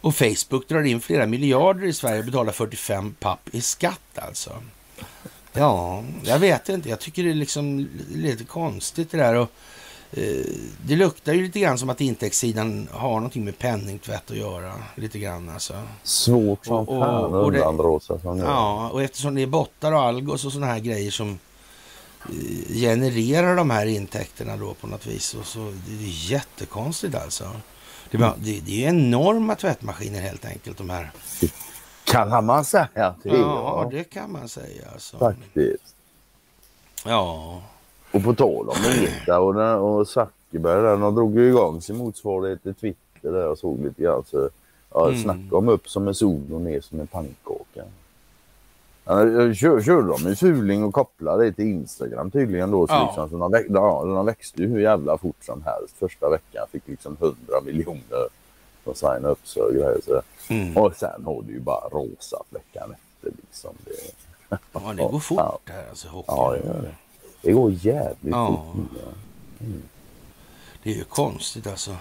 [0.01, 4.63] Och Facebook drar in flera miljarder i Sverige och betalar 45 papp i skatt alltså.
[5.53, 6.89] Ja, jag vet inte.
[6.89, 9.35] Jag tycker det är liksom lite konstigt det där.
[9.35, 9.51] Och,
[10.11, 10.47] eh,
[10.87, 14.73] det luktar ju lite grann som att intäktssidan har någonting med penningtvätt att göra.
[14.95, 15.75] Lite grann alltså.
[16.03, 20.45] Svårt som fan att undandra sig från Ja, och eftersom det är bottar och algos
[20.45, 21.39] och sådana här grejer som
[22.25, 25.35] eh, genererar de här intäkterna då på något vis.
[25.35, 27.51] Och så, det är jättekonstigt alltså.
[28.11, 31.11] Det, var, det, det är enorma tvättmaskiner helt enkelt de här.
[32.05, 33.37] Kan man säga det är.
[33.37, 34.83] Ja, det kan man säga.
[34.93, 35.19] Alltså.
[35.19, 35.95] Faktiskt.
[37.05, 37.63] Ja.
[38.13, 42.63] Och på tal om Meta och, och Zuckerberg där, de drog ju igång sin motsvarighet
[42.63, 44.25] till Twitter där jag såg lite grann.
[44.31, 44.49] Så,
[44.95, 45.23] ja, mm.
[45.23, 47.56] Snacka om upp som en sol och ner som en pannkaka.
[49.07, 52.87] Kör, körde de ju fuling och kopplade det till Instagram tydligen då.
[52.87, 53.07] Så ja.
[53.07, 55.95] liksom, så de, väx, ja, de växte ju hur jävla fort som helst.
[55.99, 58.29] Första veckan fick liksom 100 miljoner
[58.85, 60.01] att signa upp sig och grejer.
[60.05, 60.23] Så.
[60.49, 60.77] Mm.
[60.77, 63.31] Och sen har det ju bara rosat veckan efter.
[63.43, 63.75] Liksom.
[63.85, 63.93] Det,
[64.73, 65.59] ja, det går fort ja.
[65.65, 66.09] här alltså.
[66.09, 66.33] Hockey.
[66.37, 66.95] Ja, det gör det.
[67.43, 68.47] Det går jävligt ja.
[68.47, 68.77] fort.
[69.61, 69.83] Mm.
[70.83, 71.97] Det är ju konstigt alltså.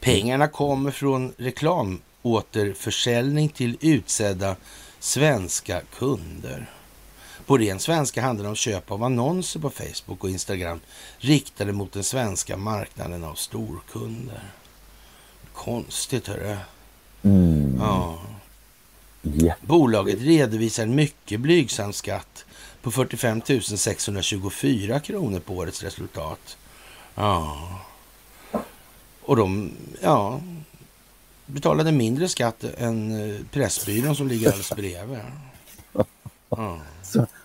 [0.00, 4.56] Pengarna kommer från reklamåterförsäljning till utsedda
[5.02, 6.70] svenska kunder.
[7.46, 10.80] På ren svenska handlar det om köp av annonser på Facebook och Instagram
[11.18, 14.42] riktade mot den svenska marknaden av storkunder.
[15.52, 16.56] Konstigt, hörru.
[17.22, 17.76] Mm.
[17.80, 18.18] Ja.
[19.22, 19.58] Yeah.
[19.60, 22.44] Bolaget redovisar en mycket blygsam skatt
[22.82, 26.56] på 45 624 kronor på årets resultat.
[27.14, 27.68] Ja.
[29.22, 30.40] Och de, ja,
[31.52, 35.18] betalade mindre skatt än eh, Pressbyrån som ligger alldeles bredvid.
[36.56, 36.78] Ja.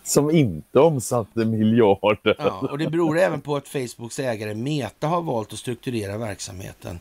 [0.04, 2.36] Som inte omsatte miljarder.
[2.38, 7.00] Ja, och det beror även på att Facebooks ägare Meta har valt att strukturera verksamheten.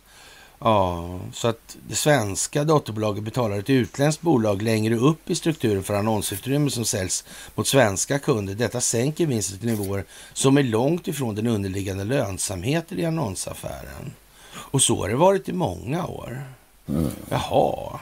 [0.58, 5.94] Ja, så att det svenska dotterbolaget betalar ett utländskt bolag längre upp i strukturen för
[5.94, 8.54] annonsutrymme som säljs mot svenska kunder.
[8.54, 14.12] Detta sänker vinsten till nivåer som är långt ifrån den underliggande lönsamheten i annonsaffären.
[14.54, 16.42] Och så har det varit i många år.
[16.88, 17.10] Mm.
[17.28, 18.00] Jaha.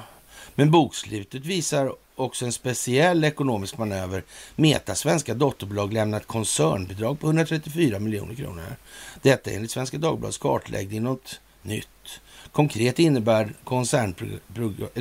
[0.55, 4.23] Men bokslutet visar också en speciell ekonomisk manöver.
[4.57, 8.77] Meta svenska dotterbolag lämnar ett koncernbidrag på 134 miljoner kronor.
[9.23, 12.21] Detta enligt Svenska Dagbladets kartläggning något nytt.
[12.53, 13.55] Konkret innebär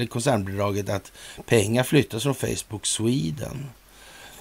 [0.10, 1.12] koncernbidraget att
[1.46, 3.70] pengar flyttas från Facebook Sweden.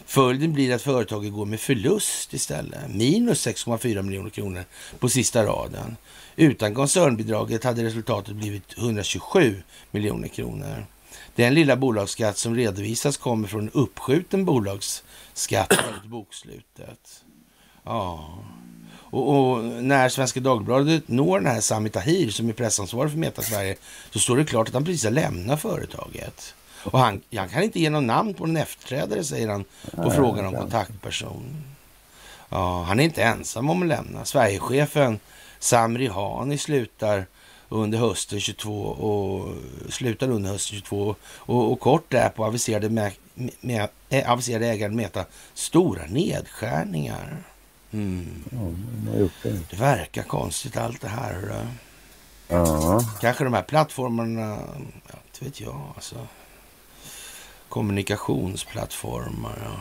[0.07, 4.65] Följden blir att företaget går med förlust istället, minus 6,4 miljoner kronor
[4.99, 5.97] på sista raden.
[6.37, 10.87] Utan koncernbidraget hade resultatet blivit 127 miljoner kronor.
[11.35, 17.25] Den lilla bolagsskatt som redovisas kommer från uppskjuten bolagsskatt enligt bokslutet.
[17.85, 18.39] Ja.
[18.95, 23.43] Och, och, när Svenska Dagbladet når den här Sami Tahir som är pressansvarig för Meta
[23.43, 23.77] Sverige
[24.11, 26.55] så står det klart att han precis har lämnat företaget.
[26.85, 30.17] Och han, han kan inte ge någon namn på en efterträdare, säger han på Nej,
[30.17, 31.65] frågan om kontaktperson.
[32.49, 34.25] Ja, han är inte ensam om att lämna.
[34.25, 35.19] Sverigechefen
[35.63, 37.27] Samri Hani slutar
[37.69, 39.55] under hösten 22 och
[39.93, 43.13] slutar under hösten 22 och, och kort därpå aviserade, med,
[43.61, 47.43] med, äh, aviserade ägaren Meta stora nedskärningar.
[47.91, 48.45] Mm.
[48.53, 49.61] Ja, det.
[49.71, 49.77] det.
[49.77, 51.67] verkar konstigt allt det här.
[52.49, 53.01] Ja.
[53.21, 54.59] Kanske de här plattformarna,
[55.07, 56.27] ja, inte vet jag alltså.
[57.69, 59.59] Kommunikationsplattformar.
[59.65, 59.77] Ja.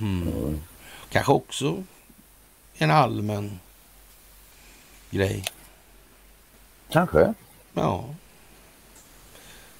[0.00, 0.60] Mm.
[1.10, 1.84] Kanske också
[2.74, 3.58] en allmän
[5.10, 5.44] grej.
[6.90, 7.34] Kanske.
[7.74, 8.04] Ja.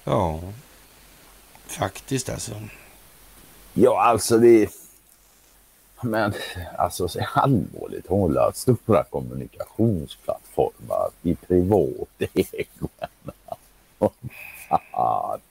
[0.03, 0.39] Ja.
[1.67, 2.61] Faktiskt alltså.
[3.73, 4.69] Ja, alltså det...
[6.01, 6.33] Men
[6.77, 12.89] alltså allvarligt talat, stora kommunikationsplattformar i privat ägo.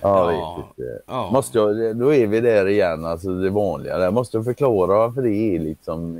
[0.00, 0.64] Ja, ja.
[1.06, 1.30] ja.
[1.30, 3.98] Måste jag, då är vi där igen, alltså det vanliga.
[3.98, 6.18] Där måste jag förklara varför det är liksom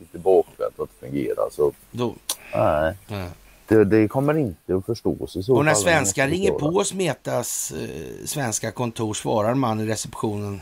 [0.00, 1.50] lite bakvänt att fungera.
[1.50, 2.14] Så, då.
[2.54, 2.94] Nej.
[3.08, 3.28] nej.
[3.68, 5.36] Det, det, kommer inte att förstås.
[5.36, 10.60] I så och när svenskar ringer på Smetas eh, svenska kontor svarar man i receptionen.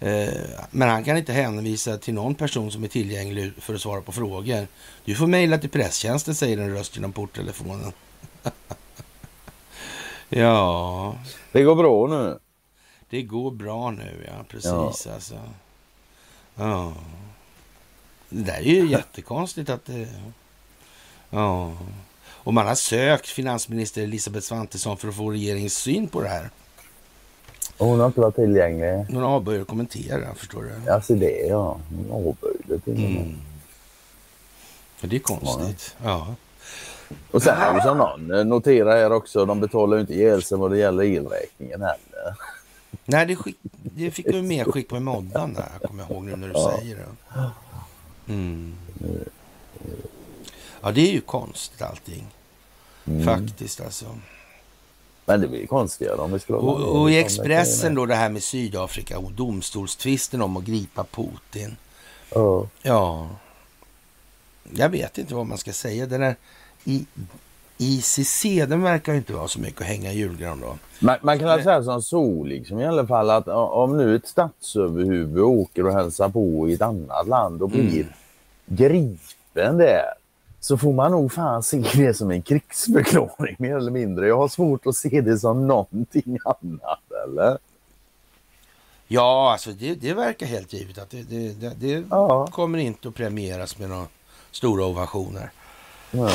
[0.00, 0.28] Eh,
[0.70, 4.12] men han kan inte hänvisa till någon person som är tillgänglig för att svara på
[4.12, 4.66] frågor.
[5.04, 7.92] Du får mejla till presstjänsten, säger en röst genom porttelefonen.
[10.30, 11.14] ja.
[11.52, 12.38] Det går bra nu.
[13.10, 14.44] Det går bra nu, ja.
[14.48, 15.12] Precis ja.
[15.14, 15.34] alltså.
[16.54, 16.92] Ja.
[18.28, 20.08] Det där är ju jättekonstigt att det...
[21.30, 21.72] Ja.
[22.42, 26.50] Och man har sökt finansminister Elisabeth Svantesson för att få regeringens syn på det här.
[27.78, 29.06] Hon har inte varit tillgänglig.
[29.08, 30.90] Hon avböjer att kommentera, förstår du.
[30.90, 31.80] Alltså det, ja.
[31.88, 33.36] Hon avböjde till mm.
[35.00, 35.96] Det är konstigt.
[36.04, 36.34] Ja.
[37.30, 40.70] Och sen det som någon noterar här också, de betalar ju inte ihjäl sig vad
[40.70, 42.36] det gäller elräkningen heller.
[43.04, 46.36] Nej, det, skick, det fick du med skick på moddan där, kommer jag ihåg nu
[46.36, 46.76] när du ja.
[46.78, 47.50] säger det.
[48.32, 48.74] Mm.
[50.80, 52.26] Ja, det är ju konstigt allting.
[53.04, 53.24] Mm.
[53.24, 54.06] Faktiskt alltså.
[55.24, 58.42] Men det blir konstigare om vi skulle Och, och i Expressen då det här med
[58.42, 61.76] Sydafrika och domstolstvisten om att gripa Putin.
[62.34, 62.66] Ja.
[62.82, 63.28] Ja.
[64.72, 66.06] Jag vet inte vad man ska säga.
[66.06, 66.36] Den där
[66.84, 67.06] i,
[67.78, 70.76] ICC, den verkar inte vara så mycket att hänga julgran då.
[70.98, 71.64] Man, man kan Men...
[71.64, 76.28] säga som så liksom i alla fall att om nu ett statsöverhuvud åker och hälsar
[76.28, 78.12] på i ett annat land och blir mm.
[78.66, 80.20] gripen där
[80.60, 84.28] så får man nog fan se det som en krigsförklaring mer eller mindre.
[84.28, 87.58] Jag har svårt att se det som någonting annat, eller?
[89.08, 92.46] Ja, alltså det, det verkar helt givet att det, det, det, det ja.
[92.46, 94.06] kommer inte att premieras med några
[94.50, 95.50] stora ovationer.
[96.10, 96.30] Ja.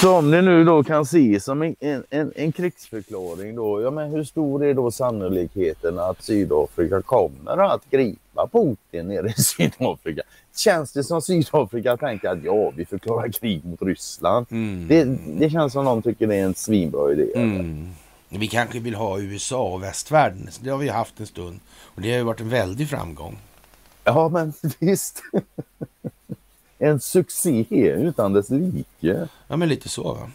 [0.00, 1.76] Som ni nu då kan se som en,
[2.10, 7.90] en, en krigsförklaring då, ja men hur stor är då sannolikheten att Sydafrika kommer att
[7.90, 10.22] gripa Putin nere i Sydafrika?
[10.56, 14.46] Känns det som Sydafrika tänker att ja, vi förklarar krig mot Ryssland.
[14.50, 14.88] Mm.
[14.88, 15.04] Det,
[15.38, 17.32] det känns som någon tycker det är en svinbra idé.
[17.34, 17.88] Mm.
[18.28, 20.48] Vi kanske vill ha USA och västvärlden.
[20.60, 23.38] Det har vi haft en stund och det har ju varit en väldig framgång.
[24.04, 25.22] Ja, men visst
[26.84, 29.28] en succé utan dess like.
[29.48, 30.30] Ja, men lite så va?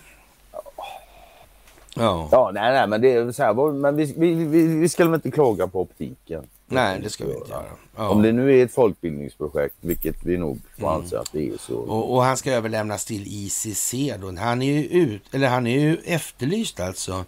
[1.96, 2.30] Ja.
[2.32, 5.14] Ja, nej, nej, men det är så här, men vi, vi, vi, vi ska väl
[5.14, 6.44] inte klaga på optiken.
[6.68, 7.64] Nej, det ska vi inte göra.
[7.96, 8.10] Ja.
[8.10, 11.02] Om det nu är ett folkbildningsprojekt, vilket vi nog får mm.
[11.02, 11.76] anse att det är så.
[11.76, 14.36] Och, och, han ska överlämnas till ICC då.
[14.40, 17.26] Han är ju ut, eller han är ju efterlyst alltså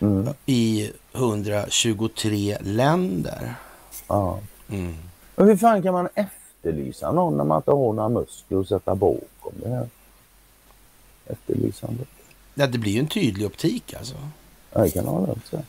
[0.00, 0.28] mm.
[0.46, 3.54] i 123 länder.
[4.08, 4.38] Ja.
[4.68, 4.94] Mm.
[5.36, 8.68] Men hur fan kan man efter efterlysa någon när man inte har några muskler att
[8.68, 9.88] sätta bakom det här
[11.26, 12.08] efterlysandet.
[12.54, 14.14] Ja, det blir ju en tydlig optik alltså.
[14.72, 15.62] Ja, det kan man väl säga.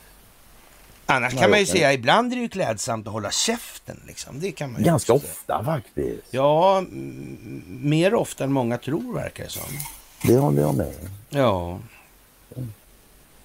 [1.06, 4.02] Annars kan man ju säga ibland är det ju klädsamt att hålla käften.
[4.08, 4.40] Liksom.
[4.40, 6.28] Det kan man Ganska ofta faktiskt.
[6.32, 6.84] Ja,
[7.68, 9.62] mer ofta än många tror verkar det som.
[10.28, 10.94] Det håller jag med
[11.30, 11.80] Ja.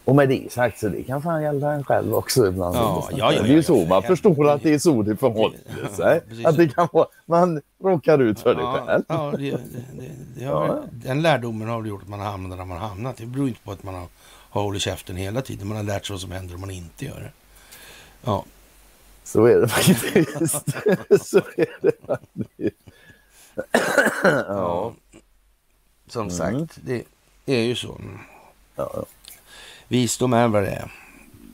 [0.08, 2.76] Och med det sagt så det kan fan gälla en själv också ibland.
[2.76, 5.58] Ja, ja, ja, det är ju så man förstår att det är så det förhåller
[5.96, 6.22] sig.
[6.44, 9.04] att det kan vara, man råkar ut för det själv.
[9.08, 9.60] Ja, det, det,
[10.36, 13.16] det har, Den lärdomen har gjort att man hamnar där man har hamnat.
[13.16, 14.06] Det beror inte på att man har,
[14.50, 15.68] har hållit käften hela tiden.
[15.68, 17.32] Man har lärt sig vad som händer om man inte gör det.
[18.24, 18.44] Ja.
[19.24, 20.66] Så är det faktiskt.
[21.30, 22.76] så är det faktiskt.
[24.48, 24.92] ja.
[26.06, 27.02] Som sagt, mm.
[27.44, 28.00] det är ju så.
[28.76, 29.04] Ja,
[29.88, 30.92] Visdom är vad det är.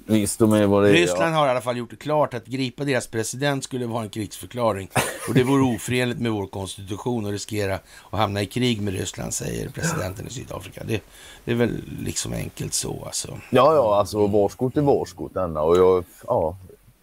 [0.06, 1.38] Visdom är vad det är, Ryssland ja.
[1.38, 4.88] har i alla fall gjort det klart att gripa deras president skulle vara en krigsförklaring.
[5.28, 7.74] Och det vore oförenligt med vår konstitution och riskera
[8.10, 10.82] att hamna i krig med Ryssland, säger presidenten i Sydafrika.
[10.84, 11.02] Det,
[11.44, 13.38] det är väl liksom enkelt så alltså.
[13.50, 16.56] Ja, ja, alltså varskott är varskott denna och jag, ja.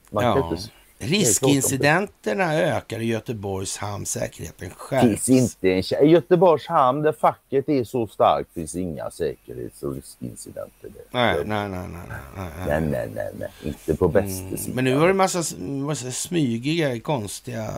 [0.10, 0.50] Man ja.
[0.50, 0.64] Inte,
[1.02, 5.26] Riskincidenterna ökar i Göteborgs hamn, säkerheten skärps.
[5.26, 9.96] Finns inte en I Göteborgs hamn där facket är så starkt finns inga säkerhets och
[9.96, 10.90] riskincidenter.
[11.12, 12.02] Nej, nej, nej, nej,
[12.36, 13.50] nej, nej, nej, nej, nej.
[13.64, 14.58] inte på bästa mm.
[14.58, 14.76] sidan.
[14.76, 17.74] Men nu var det en massa, massa smygiga, konstiga,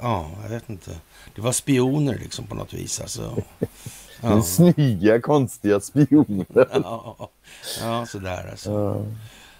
[0.00, 0.90] ja, jag vet inte.
[1.34, 3.36] Det var spioner liksom på något vis alltså.
[4.22, 4.42] Ja.
[4.42, 6.46] Snygga, konstiga spioner.
[6.72, 7.30] ja,
[7.80, 8.70] ja, sådär alltså.
[8.70, 9.04] Ja.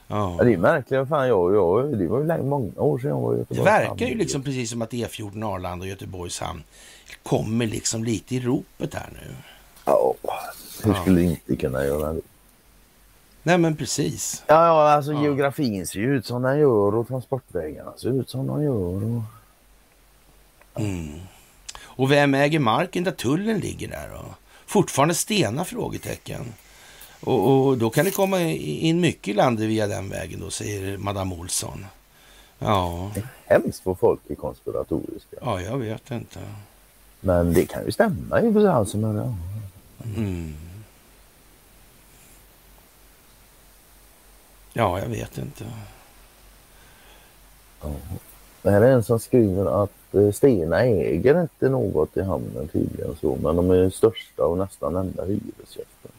[0.08, 0.36] Ja.
[0.40, 1.08] det är märkligt.
[1.08, 3.58] Fan, jag, jag, det var ju många år sedan jag var i Göteborg.
[3.58, 6.62] Det verkar ju liksom precis som att E14 Arlanda och Göteborgs hamn
[7.22, 9.34] kommer liksom lite i ropet här nu.
[9.84, 10.14] Ja,
[10.84, 11.30] hur skulle ja.
[11.30, 12.20] inte kunna göra det?
[13.42, 14.44] Nej men precis.
[14.46, 15.22] Ja, ja alltså ja.
[15.22, 18.72] geografin ser ju ut som den gör och transportvägarna ser ut som de gör.
[18.72, 19.22] Och...
[20.80, 21.20] Mm.
[21.82, 24.34] Och vem äger marken där tullen ligger där då?
[24.66, 26.52] Fortfarande stena frågetecken.
[27.26, 30.96] Och, och, då kan det komma in mycket i landet via den vägen då, säger
[30.96, 31.86] Madame Olsson.
[32.58, 33.10] Ja.
[33.46, 35.36] Hemskt vad folk är konspiratoriska.
[35.40, 36.38] Ja, jag vet inte.
[37.20, 38.70] Men det kan ju stämma i och för sig.
[38.70, 39.34] Alltså, men, ja.
[40.04, 40.54] Mm.
[44.72, 45.64] Ja, jag vet inte.
[47.82, 47.88] Ja.
[48.62, 53.16] Det här är en som skriver att eh, Stena äger inte något i hamnen tydligen
[53.20, 56.12] så, men de är största och nästan enda hyresgästen.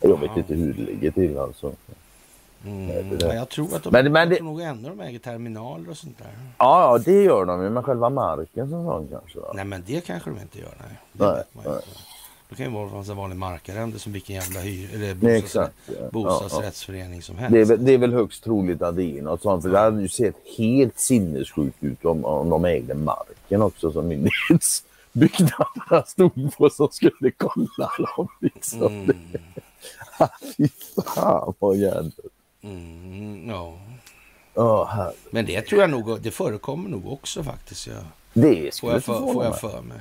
[0.00, 1.72] Jag vet inte hur det ligger till alltså.
[2.66, 3.18] Mm.
[3.20, 5.96] Ja, jag tror att de, Men- men det- tror nog ändå de äger terminaler och
[5.96, 6.26] sånt där.
[6.58, 7.70] Ja, ja, det gör de ju.
[7.70, 9.38] Men själva marken som sån kanske.
[9.40, 9.52] Va?
[9.54, 10.74] Nej, men det kanske de inte gör.
[10.80, 11.78] Nej, det Nej, vet man ju nej.
[11.88, 11.98] inte.
[12.48, 15.72] Det kan ju vara en vanlig markarrende som vilken jävla hyr, eller bostadsrätt.
[15.86, 16.10] Ja, ja, ja.
[16.10, 17.52] bostadsrättsförening som helst.
[17.52, 19.62] Det är, väl, det är väl högst troligt att det är något sånt.
[19.62, 24.08] För det hade ju sett helt sinnessjukt ut om, om de ägde marken också som
[25.12, 28.28] myndighetsbyggnaderna stod på som skulle kolla dem.
[28.40, 28.92] Liksom.
[28.92, 29.16] Mm,
[30.56, 30.68] Fy
[31.06, 32.18] fan vad jävligt.
[32.62, 33.78] mm, ja.
[34.54, 35.12] Ja, här.
[35.30, 37.86] Men det tror jag nog, det förekommer nog också faktiskt.
[37.86, 37.94] Ja.
[38.32, 40.00] Det Får, skulle jag för, får jag för mig.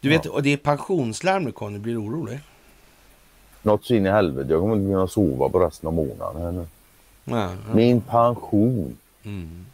[0.00, 2.40] Du vet, och det är pensionslarm nu Conny, blir du orolig?
[3.62, 4.52] Något så in i helvete.
[4.52, 6.42] Jag kommer inte kunna sova på resten av månaden.
[6.42, 6.66] Här nu.
[7.24, 7.56] Nej.
[7.74, 8.96] Min pension.
[9.22, 9.66] Mm.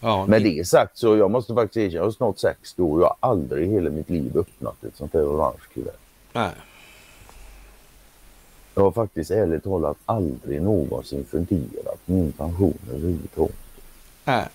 [0.00, 3.02] Ja, Med det, sagt så jag måste faktiskt erkänna, jag är snart 60 år och
[3.02, 5.96] jag har aldrig i hela mitt liv öppnat ett sånt här orange kuvert.
[6.32, 6.50] nej.
[8.74, 13.56] Jag har faktiskt ärligt talat aldrig någonsin funderat på min pension överhuvudtaget.
[14.24, 14.46] nej.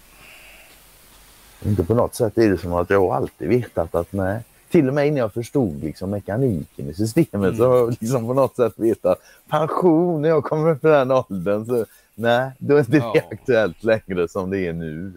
[1.65, 4.39] Inte på något sätt är det som att jag har alltid vetat att nej.
[4.69, 8.33] Till och med innan jag förstod liksom mekaniken i systemet så har jag liksom på
[8.33, 11.65] något sätt vetat pension när jag kommer upp i den åldern.
[11.65, 11.85] Så,
[12.15, 13.21] nej, då är inte det Ja.
[13.31, 15.13] aktuellt längre som det är nu.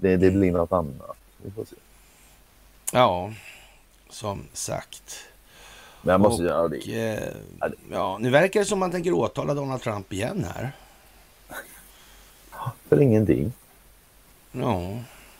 [0.00, 1.16] Det, det blir något annat.
[1.42, 1.76] Vi får se.
[2.92, 3.32] Ja,
[4.10, 5.16] som sagt.
[6.02, 7.12] Men jag måste Och, göra det.
[7.14, 10.72] Eh, ja, nu verkar det som man tänker åtala Donald Trump igen här.
[12.88, 13.52] För ingenting.
[14.52, 14.78] Ja,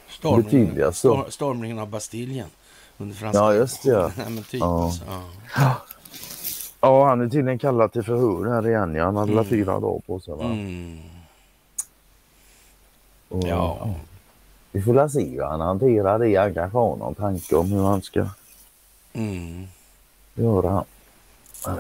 [0.07, 0.93] Det stormningen, så.
[0.93, 2.49] stor, stormningen av Bastiljen.
[2.99, 4.11] Under franska Ja, just det, ja.
[4.17, 4.85] Nej, men typ Ja.
[4.85, 5.05] alltså.
[5.57, 5.75] Ja.
[6.83, 8.97] Ja, han är tydligen kallad till förhör här igen.
[9.05, 9.45] Han hade mm.
[9.45, 10.35] fyra dagar på sig.
[10.35, 10.45] Va?
[10.45, 10.99] Mm.
[13.29, 13.89] Och, Ja.
[14.73, 16.37] Vi får väl se hur han hanterar det.
[16.37, 18.27] Han kanske har någon tanke om hur han ska
[19.13, 19.67] Mm.
[20.35, 20.85] göra.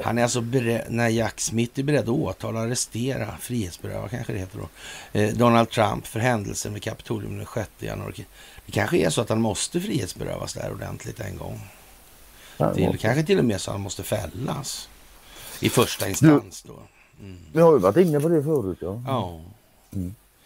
[0.03, 4.33] Han är alltså beredd, när Jack Smith är beredd att åtala och arrestera, frihetsberöva kanske
[4.33, 4.69] det heter då,
[5.21, 8.27] eh, Donald Trump för händelsen vid Kapitolium den 6 januari.
[8.67, 11.61] Det kanske är så att han måste frihetsberövas där ordentligt en gång.
[12.75, 14.89] Till, kanske till och med så han måste fällas.
[15.61, 16.79] I första instans då.
[17.21, 17.39] Mm.
[17.53, 18.79] Vi har ju varit inne på det förut.
[18.81, 19.03] Ja.
[19.07, 19.41] Ja,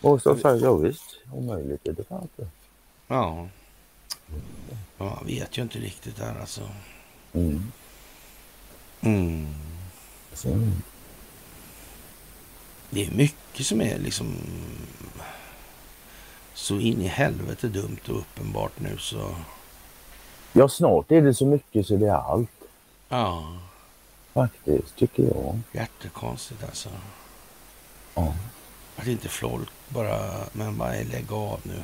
[0.05, 2.47] Och så säger jag visst, omöjligt är det fan inte.
[3.09, 3.49] ja.
[4.99, 6.61] Ja, Man vet ju inte riktigt där alltså.
[7.33, 7.73] Mm.
[9.01, 9.47] Mm.
[12.91, 14.35] Det är mycket som är liksom
[16.55, 19.35] så in i helvete dumt och uppenbart nu så.
[20.53, 22.51] ja, snart är det så mycket så det är allt.
[23.09, 23.59] Ja,
[24.33, 25.61] Faktiskt, tycker jag.
[25.73, 26.89] jättekonstigt alltså.
[28.15, 28.35] Ja.
[28.97, 30.19] Att inte folk bara,
[30.53, 31.83] men bara lägg av nu.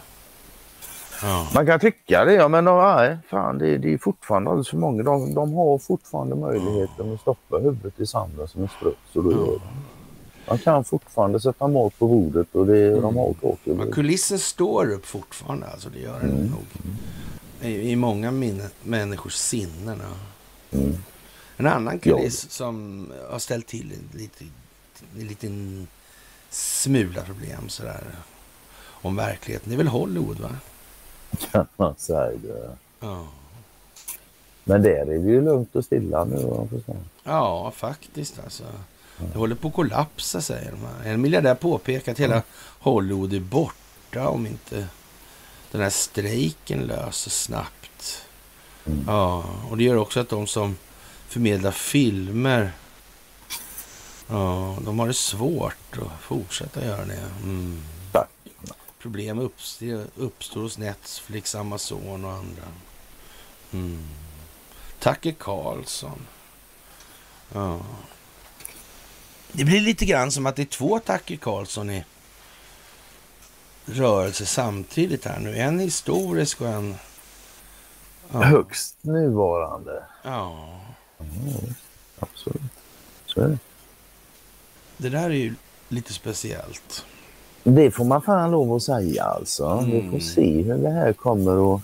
[1.22, 4.76] Ja, Man kan tycka det, ja, men nej, fan, det, det är fortfarande alldeles för
[4.76, 5.02] många.
[5.02, 9.32] De, de har fortfarande möjligheten att stoppa huvudet i sanden som en struts och då
[9.32, 9.60] gör de.
[10.48, 14.92] Man kan fortfarande sätta mat på bordet och det, de har över men kulissen står
[14.92, 15.88] upp fortfarande alltså.
[15.88, 16.46] Det gör den Mm.
[16.46, 16.64] nog.
[17.62, 20.02] I, I många minne, människors sinnen.
[20.70, 20.78] Ja.
[20.78, 20.94] Mm.
[21.56, 24.44] En annan kuliss som har ställt till lite,
[25.20, 25.86] en liten
[26.50, 28.04] smula problem sådär.
[29.02, 29.68] Om verkligheten.
[29.68, 30.50] Det är väl Hollywood va?
[31.52, 32.70] Kan man säga det.
[33.00, 33.26] Ja.
[34.64, 36.68] Men där är det ju lugnt och stilla nu.
[37.24, 38.64] Ja, faktiskt alltså.
[39.32, 41.08] Det håller på att kollapsa säger de.
[41.08, 42.42] En miljardär påpekar att hela
[42.80, 44.86] Hollywood är borta om inte
[45.70, 48.26] den här strejken löses snabbt.
[48.86, 49.04] Mm.
[49.06, 50.76] Ja, och det gör också att de som
[51.28, 52.72] förmedlar filmer
[54.30, 57.30] Ja, de har det svårt att fortsätta göra det.
[57.42, 57.82] Mm.
[58.98, 62.62] Problem uppstår, uppstår hos Netflix, Amazon och andra.
[63.72, 64.08] Mm.
[64.98, 66.26] Tucker Carlson.
[67.52, 67.80] Ja.
[69.52, 72.04] Det blir lite grann som att det är två Tucker Carlson i
[73.84, 75.56] rörelse samtidigt här nu.
[75.56, 76.94] En historisk och en...
[78.32, 78.42] Ja.
[78.42, 80.04] Högst nuvarande.
[80.22, 80.80] ja.
[82.18, 82.62] Absolut.
[83.26, 83.58] Så är det.
[85.00, 85.54] Det där är ju
[85.88, 87.04] lite speciellt.
[87.64, 89.84] Det får man fan lov att säga alltså.
[89.86, 90.10] Vi Mm.
[90.10, 91.82] får se hur det här kommer att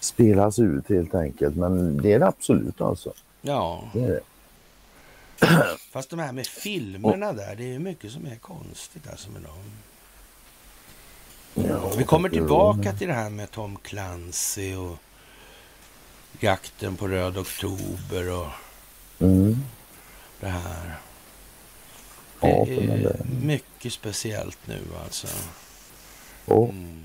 [0.00, 1.56] spelas ut helt enkelt.
[1.56, 3.12] Men det är det absolut alltså.
[3.42, 4.20] Ja, Det det.
[5.92, 9.42] fast de här med filmerna där, det är ju mycket som är konstigt alltså med
[9.42, 9.62] dem.
[11.68, 14.96] Ja, Vi kommer tillbaka till det här med Tom Clancy och
[16.40, 18.46] jakten på Röd Oktober och
[19.20, 19.56] Mm.
[20.40, 20.96] det här.
[22.42, 25.26] Ja, Det men är mycket speciellt nu alltså.
[26.44, 26.98] Och, Mm.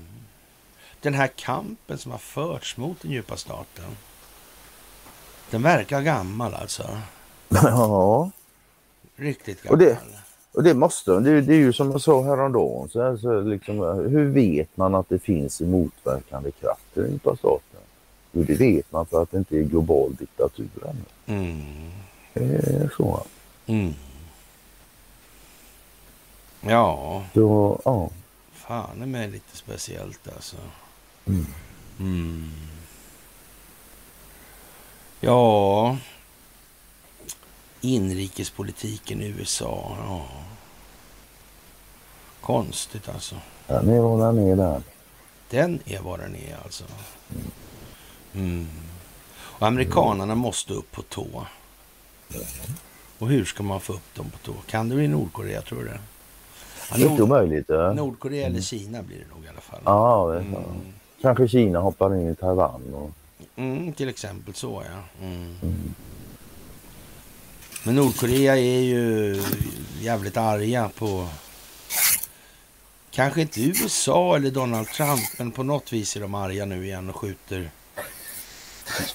[1.00, 3.84] Den här kampen som har förts mot den djupa staten.
[5.50, 6.98] Den verkar gammal alltså.
[7.48, 8.30] ja,
[9.16, 9.78] Riktigt Och gammal.
[9.78, 9.98] det-
[10.52, 12.88] Och det måste det, det är ju som jag sa häromdagen.
[12.88, 13.78] Så här, så liksom,
[14.10, 17.80] hur vet man att det finns motverkande krafter i staten?
[18.32, 21.40] Jo, det vet man för att det inte är global diktatur ännu.
[21.40, 21.90] Mm.
[22.34, 23.22] Det är så.
[23.66, 23.94] Mm.
[26.60, 28.10] Ja, Så, ja.
[28.52, 30.56] fan det med lite speciellt alltså.
[31.26, 31.46] Mm.
[31.98, 32.52] Mm.
[35.20, 35.96] Ja,
[37.80, 39.96] inrikespolitiken i USA.
[40.06, 40.26] Ja.
[42.40, 43.36] Konstigt alltså.
[43.66, 44.82] Den är vad den är där.
[45.50, 46.84] Den är vad den är alltså.
[48.34, 48.68] Mm.
[49.30, 51.46] Och amerikanerna måste upp på tå.
[53.18, 54.54] Och hur ska man få upp dem på tå?
[54.66, 56.00] Kan det bli Nordkorea tror du det?
[56.90, 57.68] Ja, Inte Nord omöjligt.
[57.68, 59.80] Ja, Nordkorea eller Kina blir det nog i alla fall.
[59.84, 60.54] ja Mm.
[61.22, 62.94] Kanske Kina hoppar in i Taiwan.
[62.94, 63.10] Och,
[63.56, 65.26] Mm, till exempel så ja.
[65.26, 65.54] Mm.
[65.62, 65.94] mm.
[67.84, 69.42] Men Nordkorea är ju
[70.00, 71.28] jävligt arga på...
[73.10, 77.08] Kanske inte USA eller Donald Trump, men på något vis är de arga nu igen
[77.10, 77.70] och skjuter.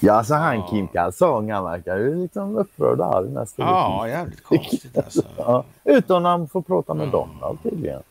[0.00, 0.66] Ja, alltså han Ja.
[0.70, 3.66] Kim Kalsong, han verkar ju liksom upprörd och arg nästan.
[3.66, 5.22] Ja, jävligt konstigt alltså.
[5.36, 7.10] Ja, utan han får prata med Ja.
[7.10, 8.02] Donald tydligen.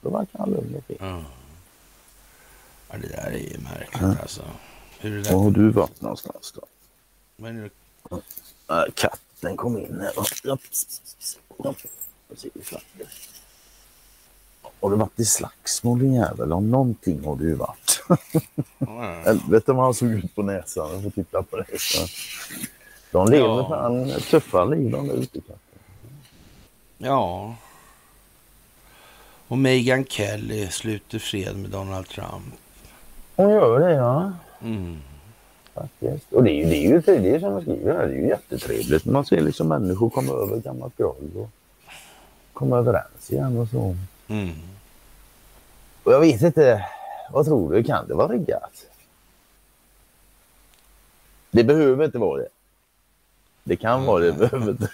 [0.00, 0.96] Då verkar han lugn och fin.
[1.00, 1.20] Ja.
[2.90, 4.42] ja, det där är ju märkligt alltså.
[5.00, 6.62] Hur det Var har du varit någonstans då?
[7.36, 7.70] Vad är
[8.66, 8.90] det?
[8.94, 10.12] Katten kom in här.
[14.80, 16.52] Har du varit i slagsmål din jävel?
[16.52, 18.02] Om någonting har du ju varit.
[18.78, 20.92] Ja, Helvete vad han såg ut på näsan.
[20.92, 21.64] Jag får titta på det.
[23.12, 23.68] De lever Ja.
[23.68, 25.40] fan tuffa liv de där ute.
[26.98, 27.54] Ja.
[29.48, 32.54] Och Meghan Kelly sluter fred med Donald Trump.
[33.36, 34.32] Hon gör det ja.
[34.62, 34.98] Mm.
[35.74, 36.32] Faktiskt.
[36.32, 38.18] Och det är ju det, är ju, det är som jag skriver här, det är
[38.18, 39.04] ju jättetrevligt.
[39.04, 41.50] Man ser liksom människor komma över gammalt groll och
[42.52, 43.96] komma överens igen och så.
[44.30, 44.54] Mm.
[46.02, 46.86] Och jag vet inte,
[47.30, 47.84] vad tror du?
[47.84, 48.86] Kan det vara riggat?
[51.50, 52.48] Det behöver inte vara det.
[53.64, 54.88] Det kan vara det, behöver inte.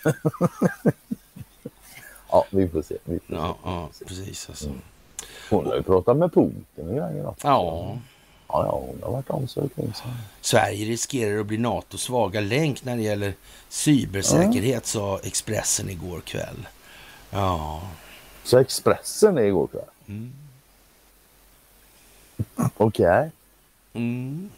[2.31, 2.97] ja, vi får se.
[3.05, 3.69] Vi får Ja, se.
[3.69, 4.69] ja, precis alltså.
[5.51, 7.47] Hon har ju pratat med Putin och grejer också.
[7.47, 7.97] Ja.
[8.49, 9.69] Ja, ja, hon har varit sig.
[10.41, 13.35] Sverige riskerar att bli NATOs svaga länk när det gäller
[13.69, 16.69] cybersäkerhet, sa Expressen igår kväll.
[17.31, 17.83] Ja.
[18.47, 19.83] Så Expressen är igår kväll.
[20.07, 20.33] Mm.
[22.77, 23.31] Okej.
[23.93, 24.51] Mm.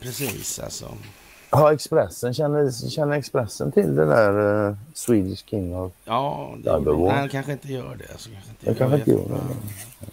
[0.00, 0.94] Precis alltså.
[1.50, 4.38] Har Expressen, känner, känner Expressen till det där
[4.68, 5.92] uh, Swedish King of...
[6.04, 8.12] Ja, det, nej, han kanske inte gör det.
[8.12, 10.06] Alltså, kanske inte, Jag kanske inte gör det.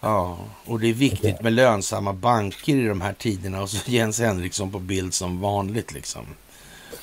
[0.00, 3.62] Ja, och det är viktigt med lönsamma banker i de här tiderna.
[3.62, 6.26] Och så Jens Henriksson på bild som vanligt liksom.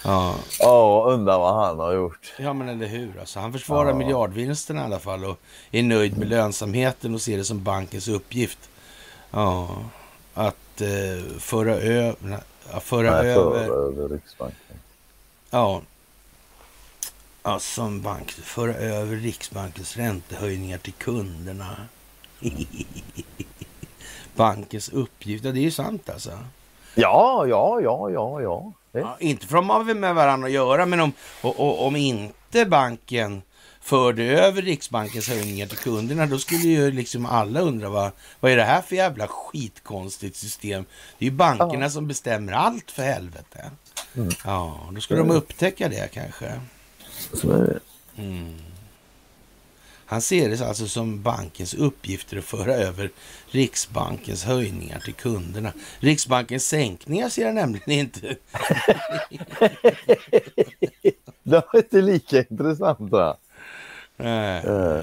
[0.04, 2.34] Ja, Ja, undrar vad han har gjort.
[2.40, 3.20] ja men eller hur.
[3.20, 3.96] Alltså, han försvarar Ja.
[3.96, 5.40] miljardvinsten i alla fall och
[5.72, 8.70] är nöjd med lönsamheten och ser det som bankens uppgift.
[9.32, 9.70] Ja,
[10.34, 12.14] att eh, föra, ö-
[12.82, 13.60] föra Nej, över...
[13.68, 14.58] över Riksbanken.
[15.50, 15.82] Ja.
[17.44, 18.32] ja, som bank.
[18.32, 21.76] Föra över Riksbankens räntehöjningar till kunderna.
[24.36, 25.46] Bankens uppgift.
[25.46, 26.32] Ja, det är ju sant alltså.
[26.96, 28.72] Ja, ja, ja, ja, ja.
[29.02, 31.96] Ja, inte för att de har med varandra att göra, men om, och, och, om
[31.96, 33.42] inte banken
[33.82, 38.58] förde över Riksbankens höjningar till kunderna, då skulle ju liksom alla undra vad, vad är
[38.58, 40.86] det här för jävla skitkonstigt system?
[41.18, 41.90] Det är ju bankerna Ja.
[41.90, 43.72] som bestämmer allt för helvete.
[44.16, 44.30] Mm.
[44.46, 46.62] Ja, då skulle de upptäcka det kanske.
[47.34, 47.80] Så är det.
[48.22, 48.56] Mm.
[50.14, 53.10] Han ser det alltså som bankens uppgifter att föra över
[53.48, 55.72] Riksbankens höjningar till kunderna.
[56.00, 58.20] Riksbankens sänkningar ser han nämligen inte.
[61.44, 63.00] Det var inte lika intressant.
[63.00, 63.38] Va?
[64.18, 64.64] Nej.
[64.66, 65.02] Eh,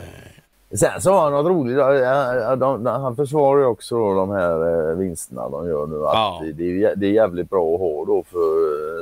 [0.78, 1.76] Sen så har han något roligt.
[2.60, 5.96] de, de, han försvarar ju också då de här eh, vinsterna de gör nu.
[5.96, 6.42] Att Ja.
[6.54, 8.38] det, är, det är jävligt bra att ha då för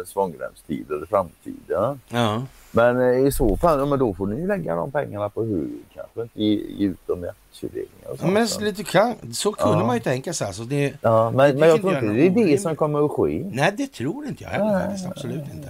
[0.01, 2.01] eh, svångremstider i framtiden.
[2.09, 2.43] Ja.
[2.71, 5.45] Men eh, i så fall, ja, men då får ni ju lägga de pengarna på
[5.45, 5.69] hög.
[5.95, 8.27] Kanske inte ge, ut dem i aktieutdelningar Ja.
[8.27, 9.87] Men lite kan, så kunde Ja.
[9.87, 10.47] man ju tänka sig.
[10.47, 13.11] Alltså det, Ja, Det men, men jag tror inte det är det som kommer att
[13.11, 13.51] ske.
[13.53, 15.05] nej, det tror inte jag heller Nej, faktiskt.
[15.05, 15.69] nej, Absolut inte.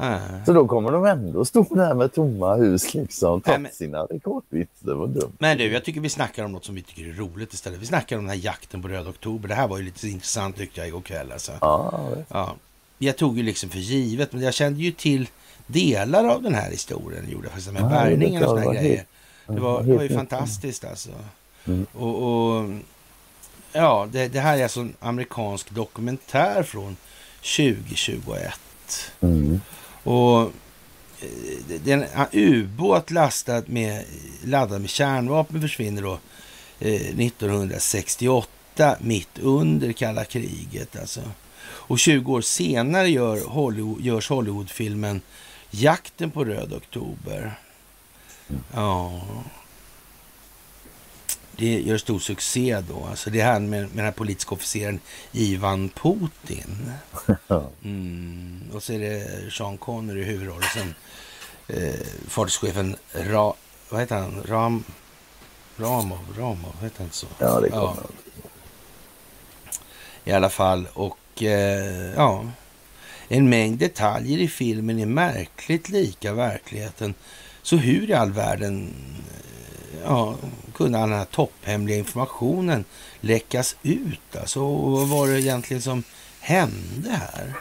[0.00, 0.20] Nej.
[0.46, 4.94] Så då kommer de ändå stå där med tomma hus liksom, trots men- sina rekordvinster.
[4.94, 5.32] Vad dumt.
[5.38, 7.78] Men du, jag tycker vi snackar om något som vi tycker är roligt istället.
[7.80, 9.48] Vi snackar om den här jakten på Röd Oktober.
[9.48, 11.32] Det här var ju lite intressant tyckte jag igår kväll.
[11.32, 11.52] Alltså.
[11.60, 12.00] Ja.
[12.28, 12.54] Ja,
[12.98, 15.28] jag tog ju liksom för givet, men jag kände ju till
[15.68, 17.30] delar av den här historien.
[17.30, 19.04] Gjorde faktiskt med Ja, bärgningen och var grejer.
[19.46, 21.10] Det var, det var ju fantastiskt alltså.
[21.64, 21.86] Mm.
[21.92, 22.70] Och, och
[23.72, 26.96] ja, det, det här är alltså en amerikansk dokumentär från
[27.56, 28.60] 2021.
[29.20, 29.60] Mm.
[30.02, 30.52] Och
[31.84, 34.04] det är en ubåt lastad med,
[34.44, 36.18] laddad med kärnvapen försvinner då
[36.78, 40.96] eh, 1968 mitt under kalla kriget.
[41.00, 41.20] Alltså.
[41.60, 45.20] Och 20 år senare gör Hollywood, görs Hollywoodfilmen
[45.70, 47.58] Jakten på röd oktober.
[48.74, 49.20] Ja.
[51.56, 53.06] Det gör stor succé då.
[53.10, 55.00] Alltså det här med, med den här politiska officeren
[55.32, 56.92] Ivan Putin.
[57.82, 58.70] Mm.
[58.72, 60.68] Och så är det Sean Connery i huvudrollen.
[60.74, 60.94] Sen
[61.68, 63.54] eh, fartygschefen Ra,
[63.88, 64.42] vad heter han?
[64.46, 64.84] Ram,
[65.76, 67.26] Ramov, Ramov, heter han så?
[67.38, 67.96] Ja, det kommer ja.
[70.24, 70.88] I alla fall.
[70.94, 72.46] Och eh, ja,
[73.28, 77.14] en mängd detaljer i filmen är märkligt lika verkligheten.
[77.62, 78.94] Så hur i all världen
[80.04, 80.36] ja,
[80.74, 82.84] kunde den här topphemliga informationen
[83.20, 84.36] läckas ut?
[84.40, 86.02] Alltså, vad var det egentligen som
[86.40, 87.54] hände här?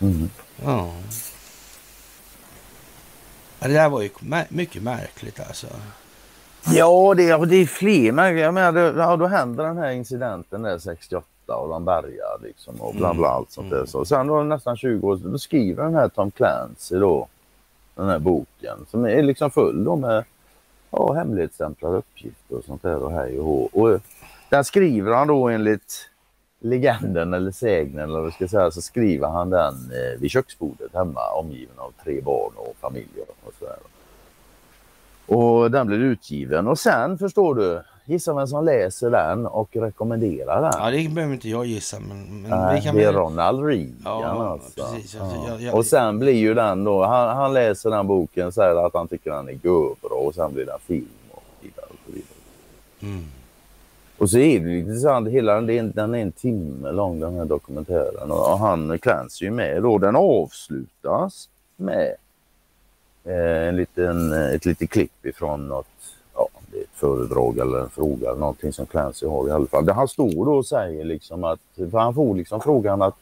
[0.00, 0.30] Mm.
[0.64, 0.92] Ja.
[3.58, 4.10] Det där var ju
[4.48, 5.66] mycket märkligt alltså.
[6.66, 8.44] Ja, det, det är fler märkliga.
[8.44, 11.26] Jag menar, ja, då händer den här incidenten där 68
[11.56, 13.86] och de bärgar liksom och bla bla allt sånt där.
[13.86, 17.28] Så sen då nästan 20 år då skriver den här Tom Clancy då
[17.94, 20.24] den här boken som är liksom full då med
[20.90, 23.68] ja, hemligstämplade uppgifter och sånt där och hej och hå.
[23.72, 24.00] Och
[24.48, 26.10] den skriver han då enligt
[26.60, 31.20] legenden eller sägnen eller vad ska säga så skriver han den eh, vid köksbordet hemma
[31.34, 33.78] omgiven av tre barn och familjer och sådär.
[35.26, 40.62] Och den blir utgiven och sen förstår du Gissa vem som läser den och rekommenderar
[40.62, 40.72] den?
[40.78, 42.00] Ja, det behöver inte jag gissa.
[42.00, 44.82] Men, men Nej, det är Ronald Reagan ja, alltså.
[44.82, 45.48] Precis, ja.
[45.48, 48.94] Jag, jag, och sen blir ju den då, han, han läser den boken, säger att
[48.94, 51.86] han tycker den är görbra och sen blir den film och vidare.
[51.88, 52.28] Och, så vidare.
[53.02, 53.24] Mm.
[54.18, 58.30] och så är det intressant, hela den, den är en timme lång den här dokumentären
[58.30, 59.98] och han Clancy är med då.
[59.98, 62.14] Den avslutas med
[63.24, 65.86] eh, en liten, ett litet klipp ifrån något
[66.98, 69.86] föredrag eller en fråga eller någonting som Clancy har i alla fall.
[69.86, 73.14] Där han står då och säger liksom att, för han får liksom frågan att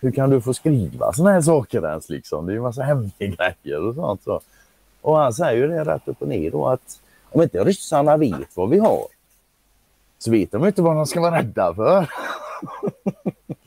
[0.00, 2.46] hur kan du få skriva sådana här saker ens liksom?
[2.46, 4.22] Det är ju massa hemliga grejer och sånt.
[4.22, 4.40] Så.
[5.00, 7.00] Och han säger ju det rätt upp och ner då att
[7.30, 9.06] om inte ryssarna vet vad vi har
[10.18, 12.08] så vet de inte vad de ska vara rädda för.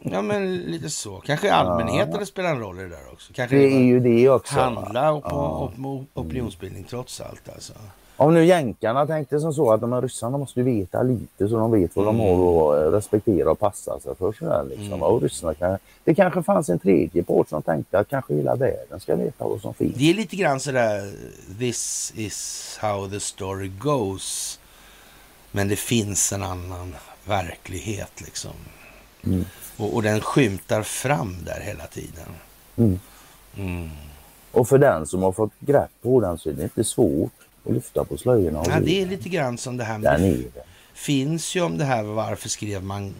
[0.06, 1.16] Ja men lite så.
[1.18, 2.26] Kanske allmänheten ja.
[2.26, 3.34] spelar en roll i det där också.
[3.34, 4.60] Kanske det är ju det också.
[4.60, 6.04] Handla på ja.
[6.14, 7.74] opinionsbildning trots allt alltså.
[8.18, 11.58] Om nu jänkarna tänkte som så att de här ryssarna måste ju veta lite så
[11.58, 12.18] de vet vad mm.
[12.18, 14.34] de har att respektera och passa sig för.
[14.34, 14.86] Sådär, liksom.
[14.86, 15.04] mm.
[15.04, 19.00] och ryssarna kan, det kanske fanns en tredje part som tänkte att kanske hela världen
[19.00, 19.96] ska veta vad som finns.
[19.96, 21.12] Det är lite grann sådär,
[21.60, 24.60] this is how the story goes.
[25.52, 26.96] Men det finns en annan
[27.26, 28.52] verklighet liksom.
[29.26, 29.46] Mm.
[29.78, 32.30] Och, och, den skymtar fram där hela tiden.
[32.76, 33.00] Mm.
[33.58, 33.90] Mm.
[34.52, 37.32] Och för den som har fått grepp på den så är det inte svårt
[37.64, 38.60] och lyfta på slöjorna.
[38.60, 40.12] Och ja, det är lite grann som det här med...
[40.12, 40.66] Där nere.
[40.94, 43.14] finns ju om det här varför skrev man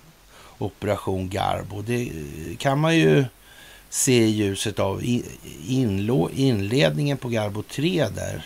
[0.58, 1.82] Operation Garbo.
[1.82, 2.12] Det
[2.58, 3.26] kan man ju
[3.90, 5.02] se i ljuset av
[6.34, 8.46] inledningen på Garbo 3 där.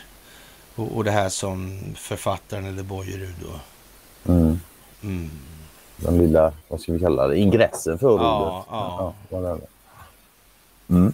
[0.75, 3.59] Och, och det här som författaren eller Bojerud då.
[4.33, 4.59] Mm.
[5.03, 5.29] Mm.
[5.97, 9.13] Den lilla, vad ska vi kalla det, ingressen för ja, Ja,
[10.87, 11.11] ja.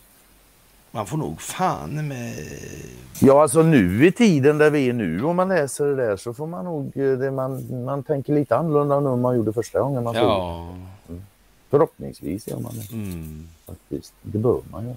[0.95, 2.35] Man får nog fan med...
[3.19, 6.33] Ja, alltså nu i tiden där vi är nu, om man läser det där så
[6.33, 6.97] får man nog...
[6.97, 10.23] Eh, det, man, man tänker lite annorlunda nu än man gjorde första gången man såg
[10.23, 10.75] ja.
[11.07, 11.13] det.
[11.13, 11.25] Mm.
[11.69, 12.93] Förhoppningsvis gör man det.
[12.93, 13.47] Mm.
[13.65, 14.13] Faktiskt.
[14.21, 14.95] Det bör man göra.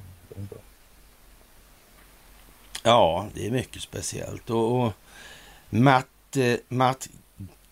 [2.83, 4.51] Ja, det är mycket speciellt.
[4.51, 4.93] Och, och
[5.71, 7.09] Matt, eh, Matt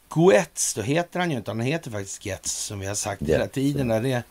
[0.08, 3.32] Goetz, då heter han ju inte, han heter faktiskt Getz som vi har sagt Getz,
[3.32, 3.90] hela tiden.
[3.90, 4.00] Ja.
[4.00, 4.22] Det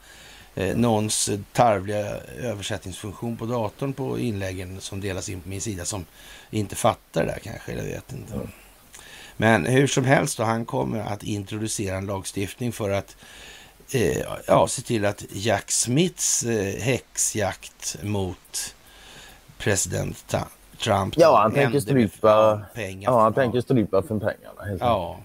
[0.55, 6.05] eh, någons tarvliga översättningsfunktion på datorn på inläggen som delas in på min sida som
[6.49, 8.33] inte fattar det där kanske, jag vet inte.
[8.33, 8.47] Mm.
[9.37, 13.15] Men hur som helst då, han kommer att introducera en lagstiftning för att
[13.91, 18.75] eh, ja, se till att Jack Smiths eh, häxjakt mot
[19.57, 20.35] president
[20.77, 21.13] Trump.
[21.17, 23.11] Ja, han tänker strypa pengar.
[23.11, 24.77] Ja, han tänker strypa för pengarna.
[24.79, 25.19] Ja.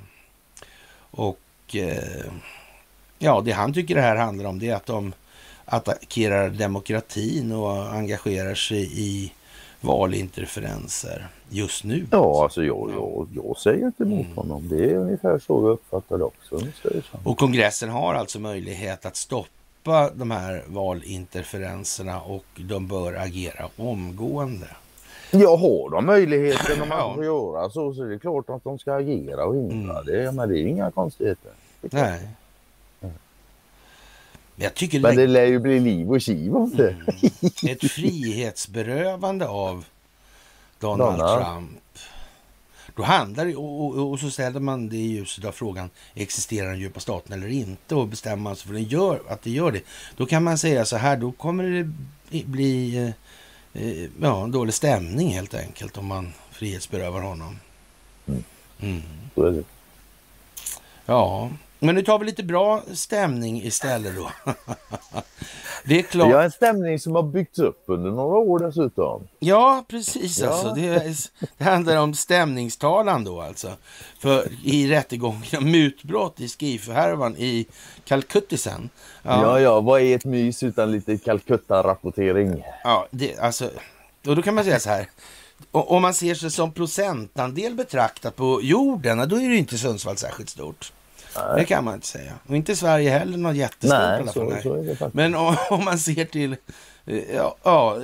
[1.10, 1.40] Och
[1.74, 2.32] eh,
[3.18, 5.12] Ja, det han tycker det här handlar om det är att de
[5.64, 9.32] attackerar demokratin och engagerar sig i
[9.80, 12.06] valinterferenser just nu.
[12.10, 14.36] Ja, alltså jag, jag, jag säger inte emot mm.
[14.36, 14.68] honom.
[14.68, 16.60] Det är ungefär så jag uppfattar det också.
[17.24, 24.66] Och kongressen har alltså möjlighet att stoppa de här valinterferenserna och de bör agera omgående.
[25.30, 28.78] Ja, har de möjligheten om man får göra så, så är det klart att de
[28.78, 30.06] ska agera och hindra mm.
[30.06, 30.32] det.
[30.32, 31.50] Men det är inga konstigheter.
[31.80, 32.28] Nej.
[34.60, 36.90] Jag tycker Men det lär ju bli liv och kiv om det.
[36.90, 37.06] Mm.
[37.72, 39.84] Ett frihetsberövande av
[40.80, 41.44] Donald, Donald.
[41.44, 41.78] Trump.
[42.96, 46.70] Då handlar det, och, och, och så ställer man det i ljuset av frågan, existerar
[46.70, 47.94] den djupa staten eller inte?
[47.94, 49.82] Och bestämmer man sig för den gör, att det gör det.
[50.16, 51.64] Då kan man säga så här, då kommer
[52.30, 57.58] det bli eh, eh, ja, en dålig stämning helt enkelt om man frihetsberövar honom.
[58.26, 58.44] Mm.
[58.80, 59.02] Mm.
[59.34, 59.64] Det.
[61.06, 64.30] Ja, men nu tar vi lite bra stämning istället då.
[65.84, 66.32] det är klart.
[66.32, 69.28] Har en stämning som har byggts upp under några år dessutom.
[69.38, 70.48] Ja, precis Ja.
[70.48, 70.74] alltså.
[70.74, 71.16] Det, är,
[71.58, 73.72] det handlar om stämningstalan då alltså.
[74.18, 77.66] För i rättegången om mutbrott i Skifu-härvan i
[78.04, 78.90] Calcuttisen.
[79.22, 79.42] Ja.
[79.42, 82.62] Ja, ja, vad är ett mys utan lite Calcutta-rapportering?
[82.84, 83.70] ja det, alltså.
[84.26, 85.08] Och då kan man säga så här.
[85.70, 90.16] Om man ser sig som procentandel betraktat på jorden, ja, då är det inte Sundsvall
[90.16, 90.92] särskilt stort.
[91.56, 92.32] Det kan man inte säga.
[92.48, 94.32] Och inte Sverige heller något jättestort i Nej, alla fall.
[94.34, 94.62] så, nej.
[94.62, 95.14] så är det faktiskt.
[95.14, 96.56] Men om, om man ser till
[97.34, 97.98] ja, ja,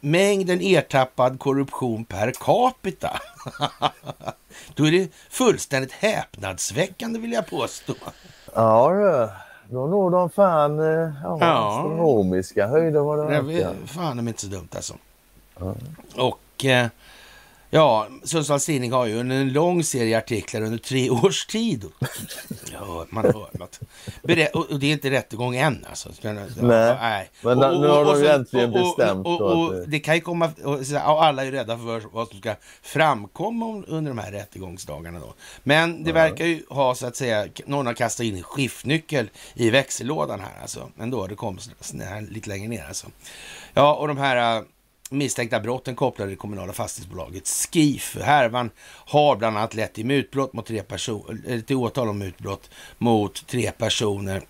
[0.00, 3.20] mängden ertappad korruption per capita.
[4.74, 7.94] Då är det fullständigt häpnadsväckande vill jag påstå.
[8.54, 9.74] Ja, du.
[9.74, 11.78] då når de fan eh, ja, Ja.
[11.78, 13.70] astronomiska höjder vad det Det verkar.
[13.70, 14.94] är fan de är inte så dumt alltså.
[16.16, 16.86] Och eh,
[17.70, 21.84] ja, Sundsvalls Tidning har ju en lång serie artiklar under tre års tid.
[22.72, 23.80] Ja, man hör något.
[24.54, 26.08] Och, det är inte rättegång än alltså.
[27.00, 31.24] Nej, men nu har de ju äntligen bestämt Och, och, det- kan ju komma, och,
[31.24, 35.34] alla är rädda för vad som ska framkomma om- under de här rättegångsdagarna då.
[35.62, 39.70] Men det verkar ju ha så att säga, någon har kastat in en skiftnyckel i
[39.70, 40.90] växellådan här alltså.
[41.00, 41.58] Ändå, det kom
[42.30, 43.06] lite längre ner alltså.
[43.74, 44.62] Ja, och de här äh,
[45.10, 48.16] misstänkta brotten kopplade till det kommunala fastighetsbolaget Skif.
[48.22, 52.70] Härvan har bland annat lett till mutbrott mot tre personer, eh, till åtal om mutbrott
[52.98, 54.42] mot tre personer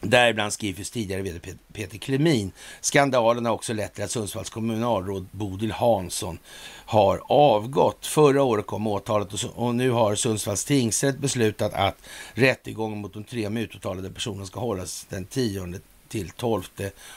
[0.00, 1.40] Däribland Skifus tidigare vd
[1.72, 2.52] Peter Klemin.
[2.80, 6.38] Skandalen har också lett till att Sundsvalls kommunalråd Bodil Hansson
[6.86, 8.06] har avgått.
[8.06, 11.96] Förra året kom åtalet och, så, och nu har Sundsvalls tingsrätt beslutat att
[12.34, 16.62] rättegången mot de tre mutåtalade personerna ska hållas den 10 till 12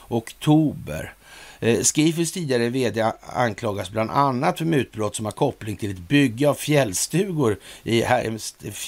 [0.08, 1.14] oktober.
[1.60, 6.50] Eh, Skifus tidigare vd anklagas bland annat för mutbrott som har koppling till ett bygge
[6.50, 8.40] av fjällstugor i här, en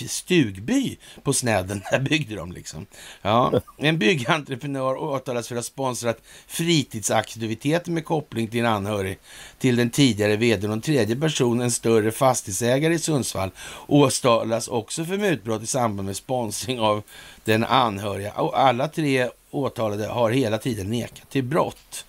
[0.09, 1.81] stugby på Snäden.
[1.91, 2.85] Där byggde de liksom.
[3.21, 3.61] Ja.
[3.77, 9.17] En byggentreprenör åtalas för att ha sponsrat fritidsaktiviteter med koppling till en anhörig
[9.59, 10.67] till den tidigare vd.
[10.67, 13.51] Och en tredje person, en större fastighetsägare i Sundsvall,
[13.87, 17.03] åtalas också för mutbrott i samband med sponsring av
[17.43, 18.31] den anhöriga.
[18.33, 22.05] Och alla tre åtalade har hela tiden nekat till brott.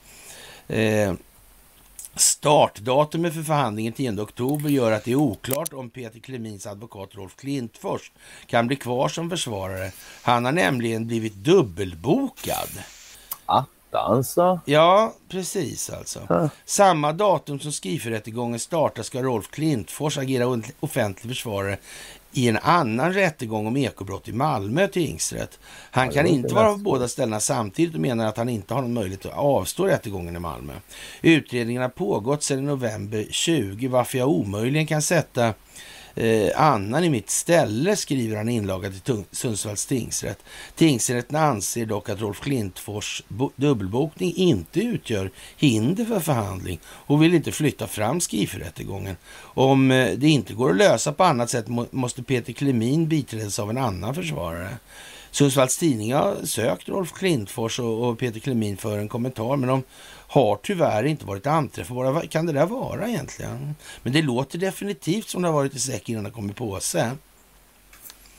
[0.68, 1.14] Eh,
[2.14, 7.36] startdatumet för förhandlingen 10 oktober gör att det är oklart om Peter Klemins advokat Rolf
[7.36, 8.12] Klintfors
[8.46, 9.92] kan bli kvar som försvarare.
[10.22, 12.68] Han har nämligen blivit dubbelbokad.
[13.46, 14.60] Attans då?
[14.64, 16.26] Ja, precis alltså.
[16.28, 16.48] Ja.
[16.64, 21.78] Samma datum som skrivrättegången startar ska Rolf Klintfors agera offentlig försvarare
[22.32, 25.58] i en annan rättegång om ekobrott i Malmö tingsrätt.
[25.90, 28.92] Han kan inte vara på båda ställena samtidigt och menar att han inte har någon
[28.92, 30.72] möjlighet att avstå rättegången i Malmö.
[31.22, 35.54] Utredningen har pågått sedan november 20 varför jag omöjligen kan sätta
[36.14, 40.38] eh, annan i mitt ställe, skriver han i inlaga till Sundsvalls tingsrätt.
[40.76, 43.22] Tingsrätten anser dock att Rolf Klintfors
[43.56, 49.16] dubbelbokning inte utgör hinder för förhandling och vill inte flytta fram skrivrättegången.
[49.40, 53.58] Om eh, det inte går att lösa på annat sätt må- måste Peter Klemin biträdas
[53.58, 54.76] av en annan försvarare.
[55.32, 59.82] Sundsvalls Tidning har sökt Rolf Klintfors och, Peter Klemin för en kommentar, men de
[60.26, 62.10] har tyvärr inte varit anträffbara.
[62.10, 63.74] Vad kan det där vara egentligen?
[64.02, 67.10] Men det låter definitivt som det har varit i säck innan det kommit på sig.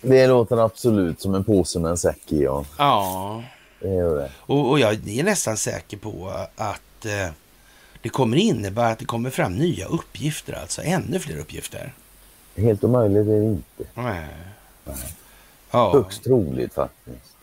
[0.01, 2.43] Det låter absolut som en påse med en säck i.
[2.43, 2.65] Ja.
[2.77, 3.43] Ja,
[3.79, 4.31] Det gör det.
[4.35, 7.29] och, och jag är nästan säker på att eh,
[8.01, 11.93] det kommer innebära att det kommer fram nya uppgifter, alltså ännu fler uppgifter.
[12.55, 13.83] Helt omöjligt är det inte.
[13.93, 14.27] Nej.
[15.73, 17.35] Ja, Högst troligt faktiskt.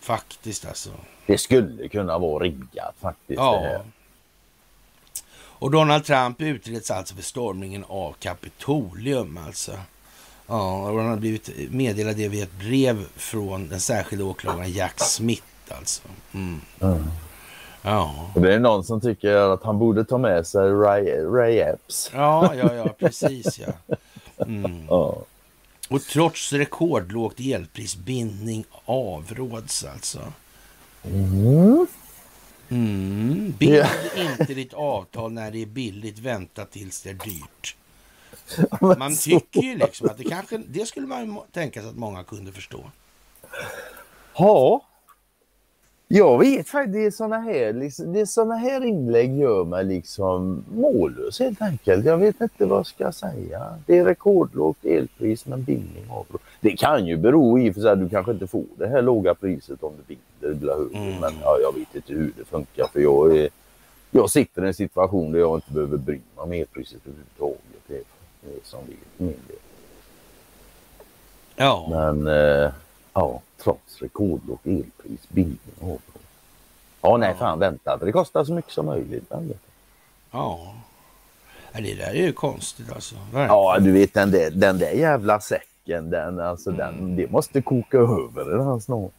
[0.00, 0.90] faktiskt alltså.
[1.26, 3.28] Det skulle kunna vara riggat faktiskt.
[3.28, 3.60] Det Ja.
[3.60, 3.80] här.
[5.36, 9.72] Och Donald Trump utreds alltså för stormningen av Kapitolium alltså.
[10.46, 15.00] Ja, och han har blivit meddelad det via ett brev från den särskilda åklagaren Jack
[15.00, 16.02] Smith alltså.
[16.32, 16.60] Mm.
[16.80, 17.04] Mm.
[17.82, 18.30] Ja.
[18.34, 22.10] Och det är någon som tycker att han borde ta med sig Ray, Ray Epps.
[22.14, 23.96] ja, ja, ja, precis ja.
[24.46, 24.86] Mm.
[24.88, 25.16] Ja.
[25.88, 30.32] Och trots rekordlågt elpris, bindning avråds alltså.
[31.04, 31.86] Mm.
[32.68, 33.54] Mm.
[33.58, 33.88] Bind Ja.
[34.16, 37.76] inte ditt avtal när det är billigt, vänta tills det är dyrt.
[38.98, 42.52] Man tycker ju liksom att det kanske, det skulle man tänka sig att många kunde
[42.52, 42.90] förstå.
[44.36, 44.84] Ja.
[46.08, 49.84] Jag vet faktiskt, det är såna här, liksom, det är såna här inlägg gör mig
[49.84, 52.04] liksom mållös helt enkelt.
[52.04, 53.78] Jag vet inte vad jag ska säga.
[53.86, 56.26] Det är rekordlågt elpris men bindning av
[56.60, 59.02] Det kan ju bero i och för sig att du kanske inte får det här
[59.02, 60.98] låga priset om du binder blir högre.
[60.98, 61.20] Mm.
[61.20, 63.48] Men ja, jag vet inte hur det funkar för jag, är,
[64.10, 67.82] jag sitter i en situation där jag inte behöver bry mig om elpriset överhuvudtaget.
[67.86, 68.02] Det är,
[68.40, 69.56] det är som det är min del.
[71.56, 71.86] Ja.
[71.90, 72.72] Men eh,
[73.14, 76.00] ja trots rekordlågt elpris, bildning av
[77.00, 79.32] Ja, nej fan vänta, för det kostar så mycket som möjligt.
[80.30, 80.74] Ja.
[81.72, 83.14] Det där är ju konstigt alltså.
[83.14, 83.46] Verkligen.
[83.46, 86.78] Ja, du vet den där, den där jävla säcken, den, alltså, mm.
[86.78, 89.12] den, det måste koka över den här snart.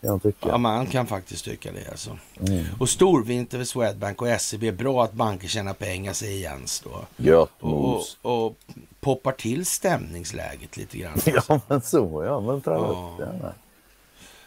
[0.00, 0.48] Jag tycker.
[0.48, 2.18] Ja, man kan faktiskt tycka det alltså.
[2.40, 2.64] Mm.
[2.78, 4.76] Och storvinter för Swedbank och SEB.
[4.76, 7.24] Bra att banker tjänar pengar, säger Jens då.
[7.24, 8.56] Gött och, och, och
[9.00, 11.12] poppar till stämningsläget lite grann.
[11.12, 11.30] Alltså.
[11.48, 12.40] Ja, men så ja.
[12.40, 12.76] Men ja.
[12.76, 13.54] upp.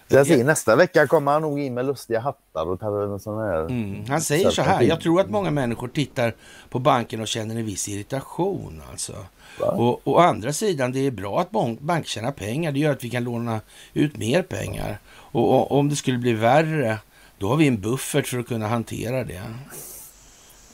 [0.08, 3.38] Jag ser, nästa vecka kommer han nog in med lustiga hattar och tar en sån
[3.38, 3.60] här...
[3.60, 4.06] Mm.
[4.10, 6.36] Han säger så här, jag tror att många människor tittar
[6.70, 9.14] på banken och känner en viss irritation alltså.
[9.60, 12.72] Och å andra sidan, det är bra att banker tjänar pengar.
[12.72, 13.60] Det gör att vi kan låna
[13.94, 15.00] ut mer pengar.
[15.34, 16.98] Och, om det skulle bli värre,
[17.38, 19.42] då har vi en buffert för att kunna hantera det.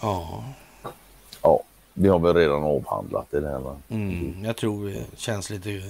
[0.02, 0.44] Ja.
[1.42, 3.76] Ja, vi har väl redan avhandlat det där va?
[3.90, 5.82] Mm, jag tror det känns lite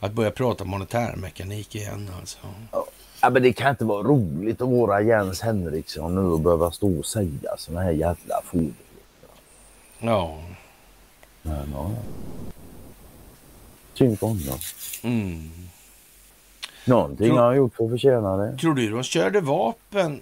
[0.00, 2.38] att börja prata monetärmekanik igen alltså.
[3.20, 3.30] Ja.
[3.30, 7.06] men det kan inte vara roligt att vara Jens Henriksson nu och behöva stå och
[7.06, 8.72] säga såna här jävla fåglar.
[9.98, 10.38] Ja.
[11.42, 11.90] Men ja.
[13.94, 14.58] Synd på honom.
[15.02, 15.50] Mm.
[16.84, 18.56] Någonting tror, har han gjort för att förtjäna det.
[18.56, 20.20] Tror du de körde vapen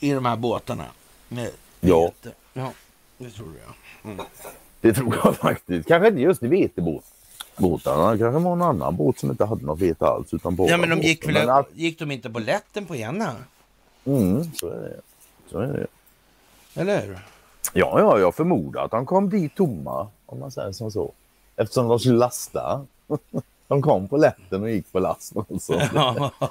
[0.00, 0.84] i de här båtarna?
[1.28, 2.02] Med ja.
[2.02, 2.36] Vete?
[2.52, 2.72] Ja,
[3.18, 4.10] det tror jag.
[4.12, 4.24] Mm.
[4.80, 5.88] Det tror jag faktiskt.
[5.88, 8.18] Kanske inte just i vetebåtarna.
[8.18, 10.34] kanske var någon annan båt som inte hade något vete alls.
[10.34, 11.68] Utan ja, men de gick, väl, att...
[11.74, 13.36] gick de inte på lätten på ena?
[14.04, 15.00] Mm, så är det.
[15.50, 15.86] Så är det.
[16.80, 17.18] Eller hur?
[17.72, 21.12] Ja, ja, jag förmodar att de kom dit tomma, om man säger som så.
[21.56, 22.86] Eftersom de skulle lasta.
[23.72, 25.36] De kom på lätten och gick på last.
[25.36, 25.80] Alltså.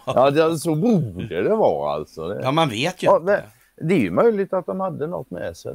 [0.06, 2.28] ja, så borde det vara alltså.
[2.28, 2.42] Det...
[2.44, 3.44] Ja, man vet ju ja, inte.
[3.76, 5.74] Det är ju möjligt att de hade något med sig.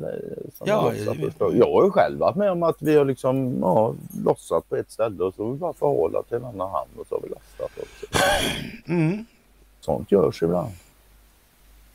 [0.64, 0.92] ja,
[1.52, 3.94] jag har ju själv varit med om att vi har liksom ja,
[4.24, 7.06] lossat på ett ställe och så har vi bara förhållat till en annan hamn och
[7.06, 8.06] så har vi lastat också.
[8.88, 9.26] Mm.
[9.80, 10.72] Sånt görs ibland.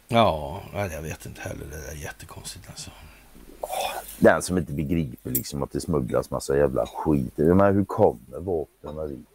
[0.08, 1.66] Ja, jag vet inte heller.
[1.72, 2.92] Det är jättekonstigt alltså.
[4.20, 7.38] Den som inte begriper liksom att det smugglas massa jävla skit.
[7.38, 9.28] Men hur kommer vapnen dit?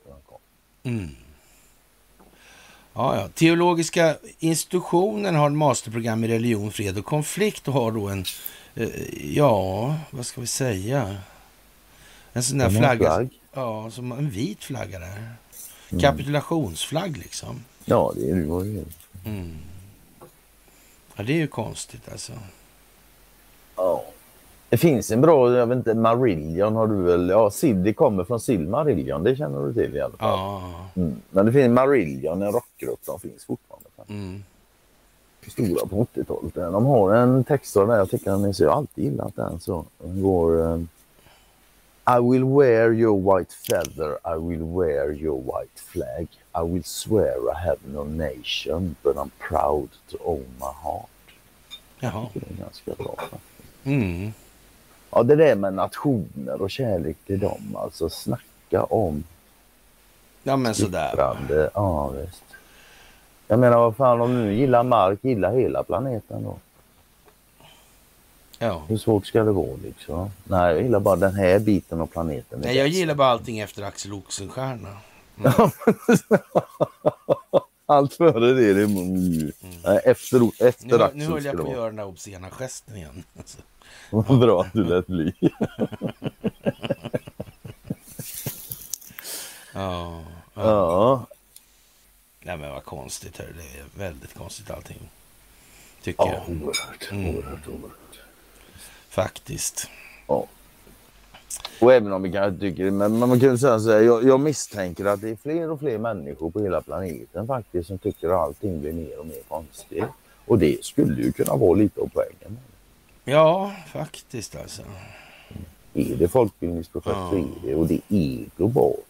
[0.83, 1.09] Mm.
[2.93, 3.29] Ja, ja.
[3.29, 8.25] Teologiska institutionen har en masterprogram i religion, fred och konflikt och har då en,
[8.75, 8.89] eh,
[9.37, 11.17] ja, vad ska vi säga?
[12.33, 12.97] En sån där flagga.
[12.97, 13.29] Flagg.
[13.53, 15.35] Ja, som en vit flagga där.
[15.91, 16.03] Mm.
[16.03, 17.65] Kapitulationsflagg liksom.
[17.85, 18.85] Ja, det är det ju.
[19.25, 19.59] Mm.
[21.17, 22.33] Ja, det är ju konstigt alltså.
[23.77, 24.05] Ja.
[24.69, 27.29] Det finns en bra, jag vet inte, Marillion har du väl?
[27.29, 30.39] Ja, Siddy kommer från Silmarillion, det känner du till i alla fall.
[30.39, 30.63] Ja.
[30.97, 31.17] Mm.
[31.31, 33.89] Men det finns Marillion, en rockgrupp, de finns fortfarande.
[34.09, 34.43] Mm.
[35.49, 36.55] Stora på 80-talet.
[36.55, 39.61] De har en text där jag tycker den är så, jag har alltid gillat den
[39.61, 39.85] så.
[39.99, 40.89] Den går um,
[42.09, 46.29] I will wear your white feather, I will wear your white flag.
[46.55, 51.11] I will swear I have no nation, but I'm proud to own my heart.
[52.01, 52.29] Jaha.
[52.35, 53.17] Det är ganska bra.
[53.85, 54.33] Mm.
[55.17, 59.25] Ja, det där med nationer och kärlek till dem, alltså snacka om
[60.43, 61.15] Ja, men sådär.
[61.75, 62.43] Ja, visst.
[63.47, 66.59] Jag menar, vad fan, om du nu gillar mark, gilla hela planeten då.
[68.59, 68.83] Ja.
[68.89, 70.31] Hur svårt ska det vara liksom?
[70.45, 72.61] Nej, jag gillar bara den här biten av planeten.
[72.63, 74.97] Nej, jag gillar bara allting efter Axel Oxenstierna.
[75.39, 75.53] Mm.
[77.87, 79.53] Allt före det, det är mm.
[80.05, 81.19] efter, efter nu, Axel.
[81.19, 83.25] Nu höll jag på att göra den där obscena gesten igen.
[84.11, 85.33] Vad bra att du lät bli.
[89.75, 90.23] ja,
[90.55, 91.27] ja.
[92.41, 93.39] Nej men vad konstigt.
[93.39, 93.47] Här.
[93.57, 95.11] Det är väldigt konstigt allting.
[96.03, 96.57] Tycker ja, jag.
[96.63, 97.37] Oerhört, mm.
[97.37, 98.21] oerhört, oerhört.
[99.09, 99.89] Faktiskt.
[100.27, 100.47] Ja.
[101.81, 105.05] Och även om vi kanske tycker men man kan säga så här, jag, jag, misstänker
[105.05, 108.81] att det är fler och fler människor på hela planeten faktiskt som tycker att allting
[108.81, 110.05] blir mer och mer konstigt.
[110.47, 112.59] Och det skulle ju kunna vara lite av poängen.
[113.29, 114.83] Ja, faktiskt alltså.
[115.95, 117.31] Är det folkbildningsprojekt ja.
[117.31, 119.07] så är det och det är globalt.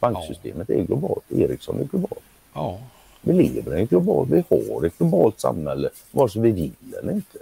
[0.00, 0.74] Banksystemet ja.
[0.74, 2.22] är globalt, Ericsson är globalt.
[2.52, 2.80] Ja.
[3.20, 7.12] Vi lever i ett globalt, vi har ett globalt samhälle vare sig vi vill eller
[7.12, 7.38] inte.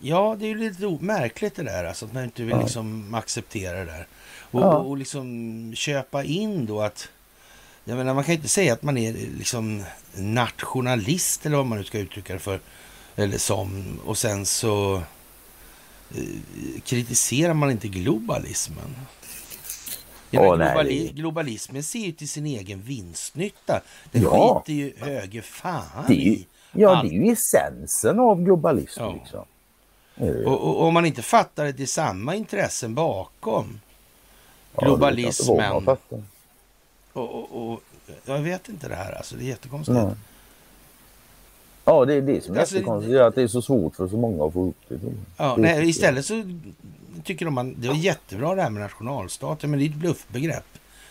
[0.00, 3.78] Ja, det är ju lite märkligt det där, alltså, att man inte vill liksom acceptera
[3.78, 4.06] det där.
[4.50, 4.78] Och, ja.
[4.78, 7.08] och, liksom köpa in då att
[7.84, 9.82] jag menar, man kan inte säga att man är liksom
[10.14, 12.60] nationalist eller vad man nu ska uttrycka det för.
[13.20, 14.00] Eller som.
[14.04, 15.02] Och sen så
[16.14, 18.96] eh, kritiserar man inte globalismen.
[20.30, 23.80] Ja, Åh, globali globalismen ser ju till sin egen vinstnytta.
[24.12, 24.62] Den Ja.
[24.64, 26.46] skiter ju höger fan Det ju, i.
[26.72, 27.10] ja, allt.
[27.10, 29.00] det är ju essensen av globalism.
[29.00, 29.12] Ja.
[29.12, 29.44] Liksom.
[30.14, 30.44] Det det ju.
[30.46, 33.80] Och, och om man inte fattar att det är samma intressen bakom
[34.74, 35.96] Ja, det jag globalismen.
[37.12, 37.82] Och, och, och,
[38.24, 39.94] jag vet inte det här alltså, det är jättekonstigt.
[39.98, 40.14] Nej.
[41.84, 43.20] Ja, det är det som är Alltså, jättekonstigt.
[43.20, 44.98] Att det är så svårt för så många att få ihop det.
[45.36, 46.42] Ja, nej, istället så
[47.24, 50.64] tycker de att det var jättebra det här med nationalstaten, men det är ett bluffbegrepp.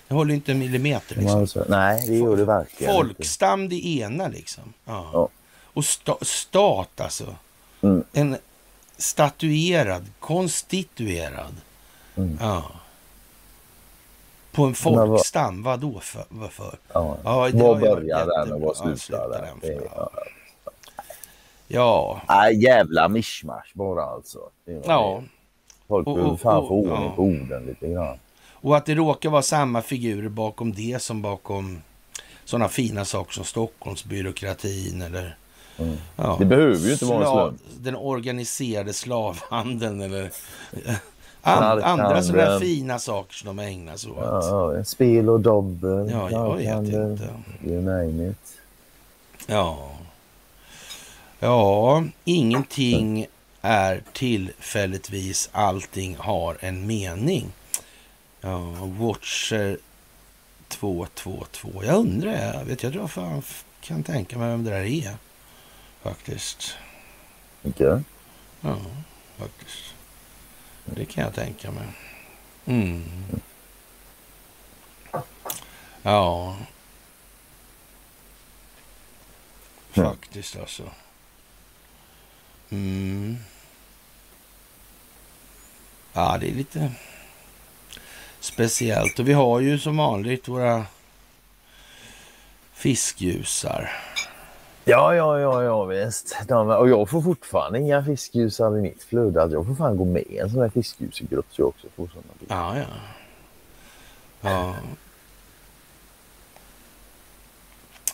[0.07, 1.15] Det håller ju inte en millimeter.
[1.15, 1.47] Liksom.
[1.47, 3.05] säger, Nej, det gör det verkligen inte.
[3.07, 4.73] Folkstam det ena liksom.
[4.85, 5.09] Ja.
[5.13, 5.29] Ja.
[5.73, 7.35] Och sta, stat alltså.
[7.81, 8.03] Mm.
[8.13, 8.37] En
[8.97, 11.55] statuerad, konstituerad.
[12.15, 12.37] Mm.
[12.41, 12.63] Ja.
[14.51, 16.25] På en folkstam, vad då för?
[16.29, 16.77] Varför?
[16.93, 17.17] Ja.
[17.23, 19.41] Ja, Var börjar den och var slutar den?
[19.41, 20.09] den Det är- för-
[21.69, 22.21] ja.
[22.27, 24.39] Nej, jävla mischmasch bara alltså.
[24.85, 25.23] Ja.
[25.87, 28.17] Folk Och- behöver fan få ordning på orden lite grann.
[28.61, 31.81] Och att det råkar vara samma figurer bakom det som bakom
[32.45, 35.35] sådana fina saker som Stockholmsbyråkratin eller
[35.77, 35.95] Mm.
[36.15, 37.61] ja, Det behöver ju inte vara en slav- slump.
[37.83, 40.31] den organiserade slavhandeln eller
[41.41, 44.17] an, andra sådana fina saker som de ägnar sig åt.
[44.21, 46.09] Ja, ja, spel och dobbel.
[46.11, 47.29] Ja, jag vet inte.
[47.65, 48.57] You name it.
[49.47, 49.89] Ja.
[51.39, 53.27] Ja, ingenting
[53.61, 57.51] är tillfälligtvis, allting har en mening.
[58.41, 59.77] Ja, Watcher
[60.67, 61.83] 222.
[61.83, 63.43] Jag undrar, jag vet jag tror fan
[63.81, 65.17] kan tänka mig vem det där är.
[66.01, 66.77] Faktiskt.
[67.63, 68.01] Okej.
[68.61, 68.77] Ja,
[69.37, 69.93] faktiskt.
[70.85, 71.87] Det kan jag tänka mig.
[72.65, 73.03] Mm.
[76.01, 76.57] Ja.
[79.91, 80.83] Faktiskt alltså.
[82.69, 83.37] Mm.
[86.13, 86.91] Ja, det är lite
[88.39, 89.19] speciellt.
[89.19, 90.85] Och vi har ju som vanligt våra
[92.73, 93.89] fiskljusar.
[94.85, 96.37] Ja, ja, ja, ja visst.
[96.47, 99.41] De, och jag får fortfarande inga fiskljusar i mitt flöde.
[99.41, 102.05] Alltså, jag får fan gå med i en sån här fiskljusgrupp så jag också får
[102.39, 102.55] bilder.
[102.55, 102.85] Ja, ja.
[104.41, 104.75] Ja.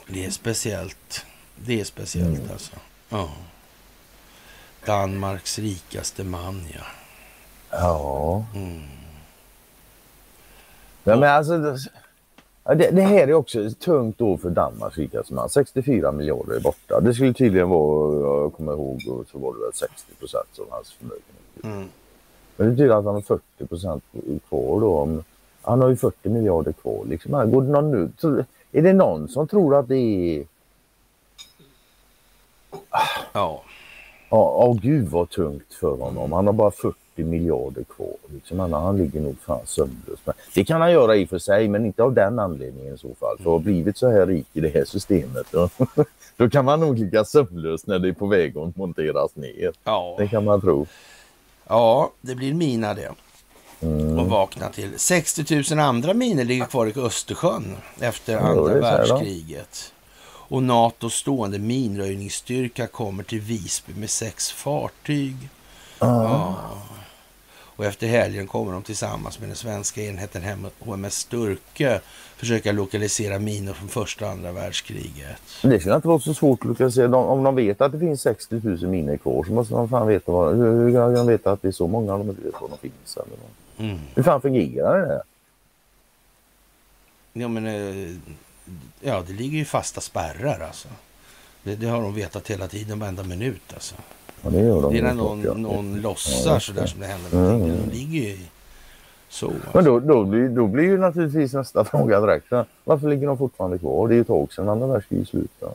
[0.07, 1.25] Det är speciellt.
[1.55, 2.51] Det är speciellt Mm.
[2.51, 2.75] alltså.
[3.09, 3.29] Ja.
[4.85, 6.83] Danmarks rikaste man, ja.
[7.71, 8.45] Ja.
[8.55, 8.81] Mm.
[11.03, 11.57] ja men alltså,
[12.63, 15.49] det, det, här är också tungt då för Danmarks rikaste man.
[15.49, 16.99] 64 miljarder är borta.
[16.99, 20.91] Det skulle tydligen vara, jag kommer ihåg, så var det väl 60 procent av hans
[20.93, 21.63] förmögenhet.
[21.63, 21.89] Mm.
[22.57, 24.03] Men det betyder att han har 40 procent
[24.49, 24.99] kvar då.
[24.99, 25.23] Om,
[25.61, 27.05] han har ju 40 miljarder kvar.
[27.05, 27.33] Liksom.
[27.33, 30.45] Här Går det någon nu, tror- är det någon som tror att det är...
[33.33, 33.63] Ja.
[34.29, 36.31] Ja, åh gud vad tungt för honom.
[36.31, 38.15] Han har bara 40 miljarder kvar.
[38.33, 38.59] Liksom.
[38.59, 40.19] Han, han ligger nog fan sömnlös.
[40.25, 42.97] Men det kan han göra i och för sig, men inte av den anledningen i
[42.97, 43.37] så fall.
[43.37, 45.69] För att ha blivit så här rik i det här systemet, då,
[46.37, 49.71] då kan man nog ligga sömnlös när det är på väg att monteras ner.
[49.83, 50.15] Ja.
[50.19, 50.85] Det kan man tro.
[51.67, 53.11] ja, det blir mina det.
[53.81, 54.19] Mm.
[54.19, 54.99] Och vakna till.
[54.99, 58.79] 60 000 andra miner ligger kvar i Östersjön efter Ja, andra då.
[58.81, 59.91] världskriget.
[60.47, 65.35] Och NATOs stående minröjningsstyrka kommer till Visby med sex fartyg.
[65.99, 66.55] Ja.
[67.75, 71.99] Och efter helgen kommer de tillsammans med den svenska enheten HMS Sturkö
[72.37, 75.37] försöka lokalisera minor från första och andra världskriget.
[75.61, 77.07] Det ska inte vara så svårt att lokalisera.
[77.07, 80.07] De, om de vet att det finns 60 000 miner kvar så måste de fan
[80.07, 82.41] veta vad, hur, hur kan de veta att det är så många om de inte
[82.41, 83.17] vet var de finns.
[83.17, 83.87] Eller vad.
[83.87, 83.99] Mm.
[84.15, 85.07] Hur fan fungerar det?
[85.07, 85.21] där?
[87.33, 88.15] Ja, men, eh,
[89.01, 90.87] ja, det ligger ju fasta spärrar alltså.
[91.63, 93.95] Det, det har de vetat hela tiden, varenda minut alltså.
[94.41, 95.53] Ja, det de Det är när någon, ja.
[95.53, 97.69] någon lossar Ja, sådär som det händer någonting.
[97.69, 97.89] Mm.
[97.89, 98.37] De ligger ju
[99.29, 99.49] så.
[99.49, 99.81] Men Alltså.
[99.81, 102.45] då, då, blir, då blir ju naturligtvis nästa fråga direkt.
[102.83, 104.07] Varför ligger de fortfarande kvar?
[104.07, 105.73] Det är ju ett tag sedan andra världskriget slutade.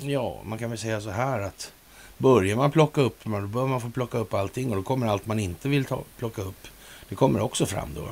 [0.00, 1.72] Ja, man kan väl säga så här att
[2.18, 5.26] börjar man plocka upp då bör man få plocka upp allting och då kommer allt
[5.26, 6.66] man inte vill ta, plocka upp.
[7.08, 8.08] Det kommer också fram då.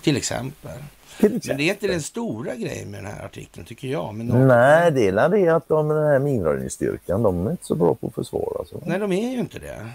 [0.00, 0.78] Till exempel.
[1.20, 4.14] Men det är inte den stora grejen med den här artikeln tycker jag.
[4.14, 7.94] Men Nej, det är det att de den här minröjningsstyrkan, de är inte så bra
[7.94, 8.78] på att försvara sig.
[8.86, 9.86] Nej, de är ju inte det.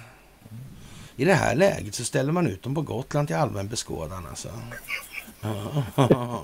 [1.15, 4.49] I det här läget så ställer man ut dem på Gotland till allmän beskådan alltså.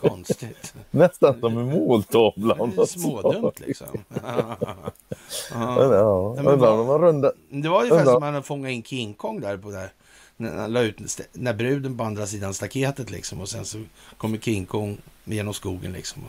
[0.00, 0.74] Konstigt.
[0.90, 2.54] Nästan som en måltavla.
[2.54, 3.86] Det är Smådumt liksom.
[4.22, 4.56] Ja,
[5.52, 5.94] Ja.
[5.94, 6.34] ja.
[6.36, 7.32] men Undrar om de runda...
[7.50, 9.92] Det var ungefär Undrar- som man fångade in King Kong där på där.
[10.36, 13.82] När, han la ut, när bruden på andra sidan staketet liksom och sen så
[14.16, 16.22] kommer King Kong genom skogen liksom.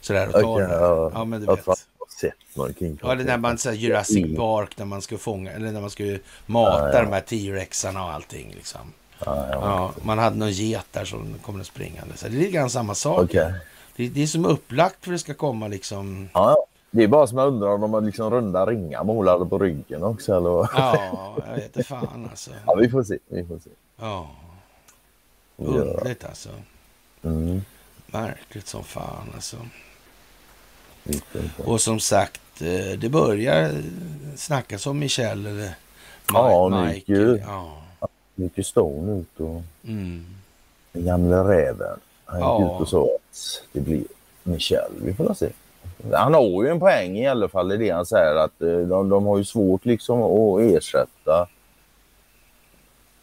[0.00, 1.10] Sådär och tar ja.
[1.14, 1.66] Ja, men du vet.
[3.02, 4.36] Ja, eller när man säger Jurassic Mm.
[4.36, 7.02] Park, när man ska fånga, eller när man ska mata Ja, ja.
[7.02, 8.80] de här T-rexarna och allting liksom.
[9.24, 9.92] Ja, ja.
[10.02, 12.16] Man hade någon get där som kommer springande.
[12.16, 13.20] Så det är lite grann samma sak.
[13.24, 13.52] Okej.
[13.96, 16.28] Det, det är som upplagt för att det ska komma liksom...
[16.32, 16.66] Ja.
[16.98, 20.02] Det är bara som jag undrar om de har liksom runda ringar målade på ryggen
[20.02, 20.50] också eller?
[20.50, 22.50] Ja, jag vet inte fan alltså.
[22.66, 23.18] Ja, vi får se.
[23.28, 23.70] Vi får se.
[23.96, 24.30] Ja,
[25.56, 26.48] underligt alltså.
[27.22, 27.62] Mm.
[28.06, 29.56] Märkligt som fan alltså.
[31.64, 33.82] Och som sagt, eh, det börjar
[34.36, 35.74] snackas om Michel eller
[36.32, 37.78] Ja, Ma- nu gick ju- Ja.
[38.34, 40.26] Mycket Stone ut och Mm.
[40.92, 41.98] den gamla räven.
[42.24, 42.74] Han gick Ja.
[42.76, 44.04] ut och sa att det blir
[44.42, 44.92] Michel.
[45.02, 45.50] Vi får se.
[46.12, 49.08] Han har ju en poäng i alla fall i det han säger att eh, de,
[49.08, 51.48] de har ju svårt liksom att ersätta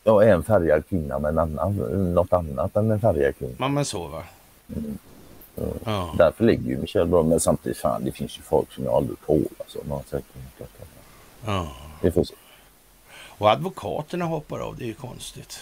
[0.04, 1.76] ja, en färgad kvinna med en annan,
[2.14, 3.56] något annat än en färgad kvinna.
[3.60, 4.24] Ja, men så va.
[4.76, 4.98] Mm.
[5.86, 6.16] Ja.
[6.18, 7.24] Därför ligger ju Michel bra.
[7.24, 9.90] Men samtidigt, fan, det finns ju folk som jag aldrig talat om.
[9.90, 10.72] Man säkert inte
[11.46, 11.68] ja.
[12.02, 12.36] Vi får se.
[13.38, 15.60] Och advokaterna hoppar av, det är ju konstigt.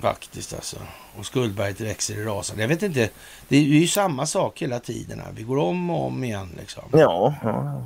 [0.00, 0.76] Faktiskt alltså.
[1.18, 2.62] Och skuldberget växer i rasande.
[2.62, 3.10] Jag vet inte,
[3.48, 5.20] det är ju samma sak hela tiden.
[5.20, 5.32] Här.
[5.34, 6.84] Vi går om och om igen liksom.
[6.92, 7.82] Ja, ja.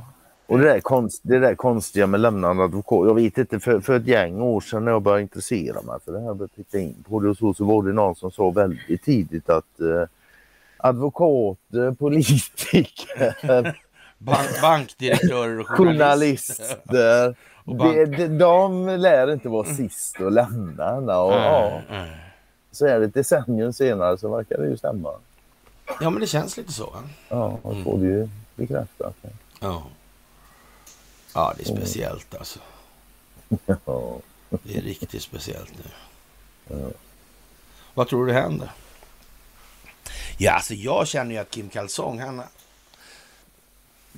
[0.46, 3.06] Och det där, konst, det där konstiga med lämnande advokat.
[3.06, 6.12] Jag vet inte, för, för ett gäng år sedan när jag började intressera mig för
[6.12, 8.50] det här, började titta in på det och så, så var det någon som sa
[8.50, 10.08] väldigt tidigt att eh,
[10.76, 13.76] advokater, politiker,
[14.18, 16.64] Bank, bankdirektörer och journalister.
[16.64, 17.34] journalister,
[17.64, 21.14] det, det, de lär inte vara sist att lämna henne.
[21.14, 21.80] Och, ja,
[22.70, 25.12] så är det ett decennium senare så verkar det ju stämma.
[26.00, 26.96] Ja, men det känns lite så.
[27.28, 29.16] Ja, och får det ju bekräftat.
[29.60, 29.82] Ja.
[31.34, 32.58] Ja, det är speciellt alltså.
[33.84, 34.16] Ja.
[34.62, 35.72] Det är riktigt speciellt
[36.68, 36.92] nu.
[37.94, 38.70] Vad tror du händer?
[40.38, 42.42] Ja, alltså jag känner ju att Kim Kalsong, han...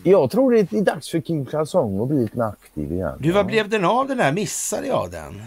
[0.04, 3.16] Jag tror det är dags för Kim Kalsong att bli lite aktiv igen.
[3.20, 4.32] Du, vad blev den av den där?
[4.32, 5.42] Missade jag den?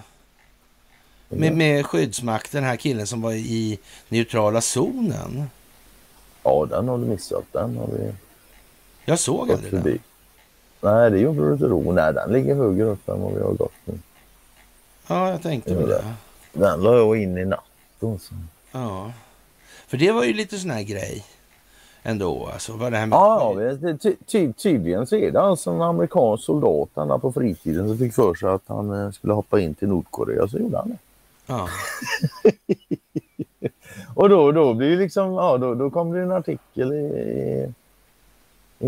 [1.29, 3.79] Med, med skyddsmakt, den här killen som var i
[4.09, 5.43] neutrala zonen.
[6.43, 7.43] Ja, den har du missat.
[7.51, 8.11] Den har vi
[9.05, 9.83] Jag såg aldrig den.
[9.83, 9.99] förbi.
[10.81, 11.91] Nej, det gjorde du inte då.
[11.91, 13.99] Nej, den ligger högre upp än vad vi har gått nu.
[15.07, 15.79] Ja, jag tänkte Ja.
[15.79, 16.03] det.
[16.53, 17.59] Den la jag in i natt.
[17.99, 18.17] så.
[18.71, 19.11] Ja.
[19.87, 21.25] För det var ju lite sån här grej
[22.05, 22.49] ändå.
[22.53, 23.15] Alltså, vad det här med...
[23.17, 27.87] Ja, ja ty, ty, tydligen så är det alltså en amerikansk soldat han på fritiden
[27.87, 30.47] som fick för sig att han eh, skulle hoppa in till Nordkorea.
[30.47, 30.97] Så gjorde han det.
[31.47, 31.67] ja.
[34.15, 37.73] Och då, då blir det liksom, ja, då, då kom det en artikel i, i,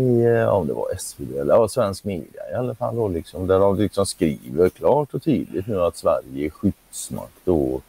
[0.00, 3.46] i eh, om det var SvD eller ja, svensk media i alla fall då liksom,
[3.46, 7.82] där de liksom skriver klart och tydligt nu att Sverige är skyddsmakt åt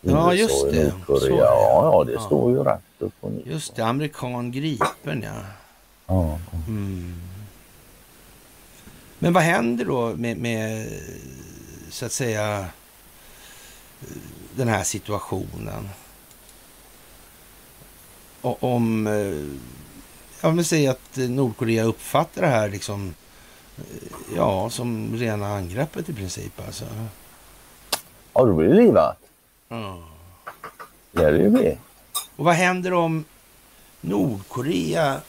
[0.00, 0.92] Ja, USA just i det.
[0.92, 1.30] Nordkorea.
[1.30, 1.36] Det.
[1.36, 2.20] Ja, ja, det Ja.
[2.20, 3.42] står ju rätt upp och ner.
[3.46, 5.42] Just det, amerikan gripen ja.
[6.06, 6.38] Ja.
[6.68, 7.14] Mm.
[9.18, 10.92] Men vad händer då med, med
[11.90, 12.66] så att säga
[14.56, 15.88] den här situationen?
[18.40, 19.58] Och om, eh,
[20.40, 23.14] jag vill säga att Nordkorea uppfattar det här liksom,
[23.76, 23.84] eh,
[24.36, 26.84] ja, som rena angreppet i princip alltså.
[28.32, 29.18] ja, då blir det livat.
[29.68, 30.02] Ja.
[31.12, 31.76] Det är det ju.
[32.38, 33.24] Och vad händer om
[34.00, 35.20] Nordkorea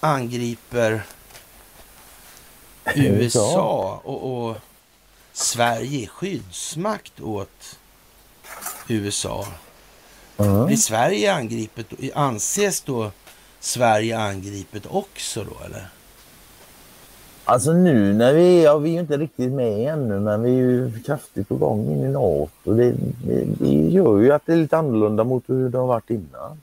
[0.00, 1.02] angriper
[2.94, 4.56] USA och, och
[5.32, 7.78] Sverige är skyddsmakt åt
[8.88, 9.46] USA?
[10.36, 10.66] Ja.
[10.66, 11.86] Blir Sverige angripet?
[12.14, 13.12] Anses då
[13.60, 15.88] Sverige angripet också då eller?
[17.48, 20.54] Alltså nu när vi, ja vi är ju inte riktigt med ännu men vi är
[20.54, 22.74] ju kraftigt på gång in i NATO.
[22.74, 22.92] Det,
[23.24, 26.60] det, det gör ju att det är lite annorlunda mot hur det har varit innan.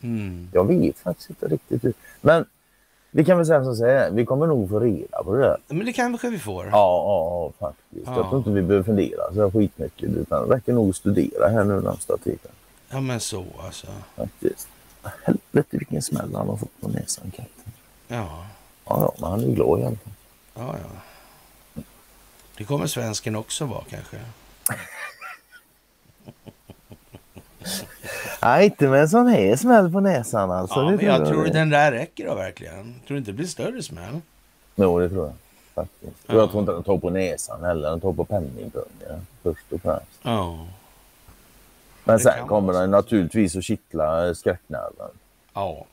[0.00, 0.48] Mm.
[0.52, 1.92] Jag vet faktiskt inte riktigt hur.
[2.20, 2.44] Men
[3.10, 5.56] vi kan väl säga som så här, vi kommer nog få reda på det där.
[5.68, 6.64] Men det kanske vi får.
[6.64, 8.06] Ja, ja, ja faktiskt.
[8.06, 8.16] Ja.
[8.16, 11.64] Jag tror inte vi behöver fundera så skitmycket utan det räcker nog att studera här
[11.64, 12.52] nu närmsta tiden.
[12.90, 13.86] Ja men så alltså.
[14.16, 14.68] Faktiskt.
[15.24, 17.72] Helvete vilken smäll han har fått på näsan katten.
[18.08, 18.46] Ja,
[18.90, 20.12] Ja, men han är glad i alla fall.
[20.54, 21.00] ja, ja.
[22.56, 24.16] Det kommer svensken också vara kanske.
[28.42, 30.80] Nej, inte med en sån här smäll på näsan alltså.
[30.80, 31.50] Ja, men jag tror det.
[31.50, 32.94] den där räcker då verkligen.
[33.06, 34.20] Tror du inte det blir större smäll?
[34.74, 35.34] Jo, det tror jag.
[35.74, 36.16] Faktiskt.
[36.26, 36.34] Ja.
[36.34, 37.90] jag tror inte den tar på näsan heller.
[37.90, 40.20] Den tar på penningpungen först och främst.
[40.22, 40.66] Ja.
[42.04, 45.10] Men sen kommer den naturligtvis att kittla skräcknerven.
[45.54, 45.86] Ja.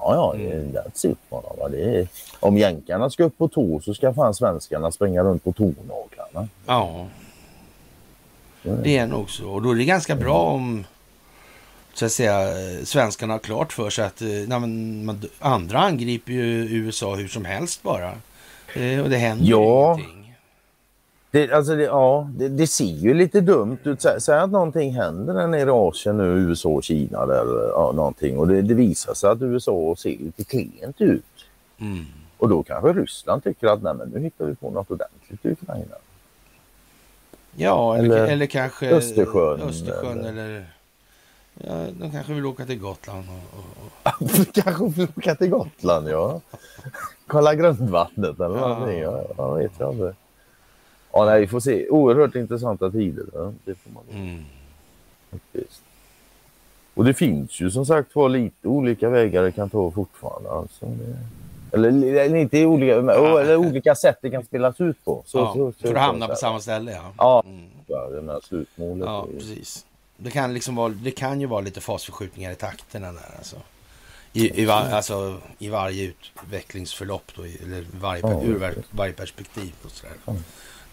[0.00, 0.76] Ja, ja, det Mm.
[0.76, 1.68] är that's it bara.
[1.78, 2.08] är,
[2.40, 6.48] om jänkarna ska upp på tå så ska fan svenskarna springa runt på tånaglarna.
[6.66, 7.06] Ja,
[8.64, 8.78] Mm.
[8.82, 9.48] det är nog så.
[9.50, 10.84] Och då är det ganska bra om
[11.94, 12.48] så att säga,
[12.84, 16.42] svenskarna har klart för sig att nej, man, andra angriper ju
[16.76, 18.12] USA hur som helst bara.
[18.74, 19.94] Eh, och det händer ja.
[19.94, 20.15] ingenting.
[21.36, 24.02] Det, alltså det, ja, det, det, ser ju lite dumt ut.
[24.02, 27.92] Sä, säg att någonting händer där nere i Asien nu, USA och Kina där, ja,
[27.94, 28.38] någonting.
[28.38, 31.24] Och det, det visar sig att USA ser lite klent ut.
[31.78, 32.04] Mm.
[32.38, 35.48] Och då kanske Ryssland tycker att nej, men nu hittar vi på något ordentligt i
[35.48, 35.96] Ukraina.
[37.56, 39.62] Ja, eller, eller, eller kanske Östersjön.
[39.62, 40.44] Östersjön eller...
[40.44, 40.66] eller...
[41.54, 43.24] Ja, de kanske vill åka till Gotland.
[43.28, 44.54] Och, och, och...
[44.64, 46.40] kanske vill åka till Gotland, ja.
[47.26, 48.68] Kolla grundvattnet eller ja.
[48.68, 48.98] någonting.
[48.98, 50.14] Ja, jag vet jag inte.
[51.16, 51.88] Ja, nej, vi får se.
[51.88, 53.24] Oerhört intressanta tider.
[53.34, 53.52] Ja.
[53.64, 54.44] Det får man mm.
[56.94, 60.50] Och det finns ju som sagt var lite olika vägar det kan ta fortfarande.
[60.50, 60.86] Alltså.
[61.72, 65.22] Eller, eller inte olika, eller olika sätt det kan spelas ut på.
[65.26, 67.12] Så, ja, så, så, för att hamna på samma ställe ja.
[67.18, 67.68] Ja, mm.
[67.86, 69.06] ja det med slutmålet.
[69.06, 69.86] Ja, precis.
[70.16, 73.56] Det kan, liksom vara, det kan ju vara lite fasförskjutningar i takterna där alltså.
[74.32, 79.72] I, i, var, alltså, i varje utvecklingsförlopp då, eller varje, ja, ur varje perspektiv.
[79.84, 80.34] Och så ja.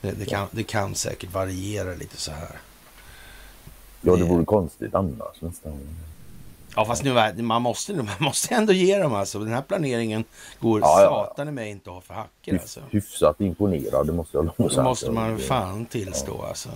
[0.03, 2.59] Det, det, kan, det kan säkert variera lite så här.
[4.01, 5.79] Ja, det vore konstigt annars nästan.
[6.75, 9.39] Ja, fast nu, man, måste, man måste ändå ge dem alltså.
[9.39, 10.23] Den här planeringen
[10.59, 11.25] går ja, ja.
[11.27, 12.53] satan i mig inte att ha för hacker.
[12.53, 12.79] Alltså.
[12.89, 16.47] Hyfsat imponerad, det måste jag lov Det måste man fan tillstå ja.
[16.47, 16.69] alltså.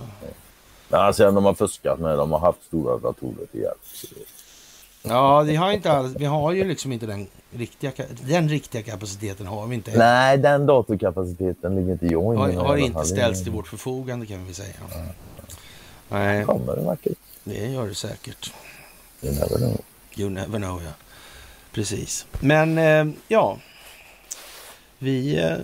[0.88, 3.80] Men alltså, de har fuskat med, de har haft stora datorer till hjälp.
[5.02, 7.92] Ja, vi har, inte alls, vi har ju liksom inte den riktiga,
[8.26, 9.98] den riktiga kapaciteten har vi inte.
[9.98, 14.44] Nej, den datorkapaciteten ligger inte jag inne Har, har inte ställts till vårt förfogande kan
[14.46, 14.74] vi säga.
[16.08, 16.44] Nej.
[16.44, 17.18] Kommer det vackert?
[17.44, 18.52] Det gör det säkert.
[19.22, 19.80] You never know.
[20.16, 20.90] You never know, ja.
[21.72, 22.26] Precis.
[22.40, 23.58] Men eh, ja,
[24.98, 25.56] vi eh,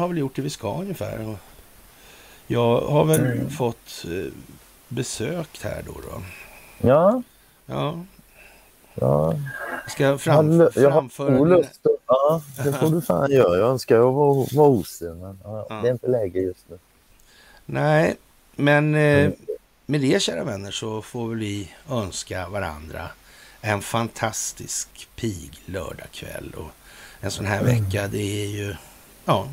[0.00, 1.36] har väl gjort det vi ska ungefär.
[2.46, 3.50] Jag har väl mm.
[3.50, 4.32] fått eh,
[4.88, 5.92] besök här då.
[5.92, 6.22] då.
[6.88, 7.22] Ja.
[7.66, 8.04] Ja,
[8.94, 9.34] Ja.
[9.92, 11.80] Ska fram, jag, jag har stor lust.
[12.06, 13.58] Ja, det får du fan göra.
[13.58, 15.74] Jag önskar jag var, var er, men ja, ja.
[15.74, 16.78] det är inte läge just nu.
[17.66, 18.16] Nej,
[18.56, 19.30] men eh,
[19.86, 23.08] med det kära vänner så får vi önska varandra
[23.60, 26.54] en fantastisk pig lördagkväll.
[26.56, 26.70] Och
[27.20, 27.84] en sån här mm.
[27.84, 28.74] vecka, det är ju
[29.24, 29.48] ja,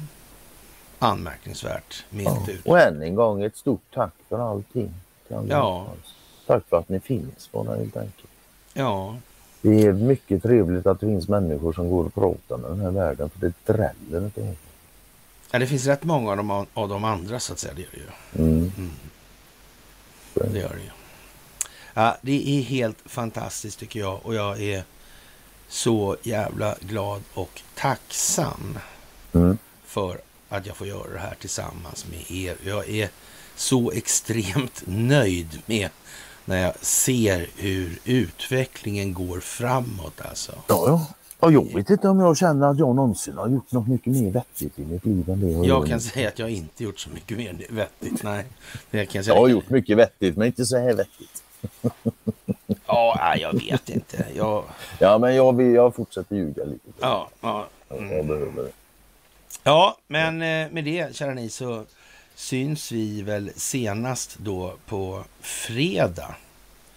[0.99, 2.53] anmärkningsvärt milt ja.
[2.53, 2.65] ut.
[2.65, 4.93] Och än en gång ett stort tack för allting.
[5.47, 5.87] Ja.
[6.47, 8.29] Tack för att ni finns bara helt enkelt.
[8.73, 9.15] Ja.
[9.61, 12.91] Det är mycket trevligt att det finns människor som går och pratar med den här
[12.91, 14.55] världen, för det dräller inte.
[15.51, 17.73] Ja, det finns rätt många av de, av de andra, så att säga.
[17.73, 18.45] Det gör det ju.
[18.45, 18.71] Mm.
[18.77, 18.91] Mm.
[20.33, 20.89] Det gör det ju.
[21.93, 24.83] Ja, det är helt fantastiskt tycker jag och jag är
[25.67, 28.79] så jävla glad och tacksam
[29.33, 29.57] mm.
[29.85, 30.19] för
[30.49, 32.55] att jag får göra det här tillsammans med er.
[32.65, 33.09] Jag är
[33.55, 35.89] så extremt nöjd med
[36.45, 40.51] när jag ser hur utvecklingen går framåt alltså.
[40.67, 41.07] Ja, ja.
[41.41, 44.31] Ja, jag vet inte om jag känner att jag någonsin har gjort något mycket mer
[44.31, 47.09] vettigt i mitt liv än det jag Jag kan säga att jag inte gjort så
[47.09, 48.23] mycket mer vettigt.
[48.23, 48.45] Nej,
[48.91, 49.35] det kan jag, säga.
[49.35, 51.43] jag har gjort mycket vettigt, men inte så här vettigt.
[52.85, 54.25] ja, jag vet inte.
[54.35, 54.63] Jag...
[54.99, 56.89] Ja, men jag, jag fortsätter ljuga lite.
[56.99, 57.67] Ja, ja.
[57.89, 58.11] Mm.
[58.17, 58.71] Jag behöver det.
[59.63, 61.85] Ja, men eh, med det, kära ni, så
[62.39, 66.35] syns vi väl senast då på fredag.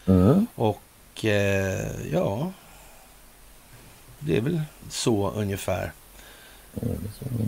[0.07, 0.47] Mm.
[0.55, 2.53] Och eh, ja,
[4.19, 5.93] det är väl så ungefär.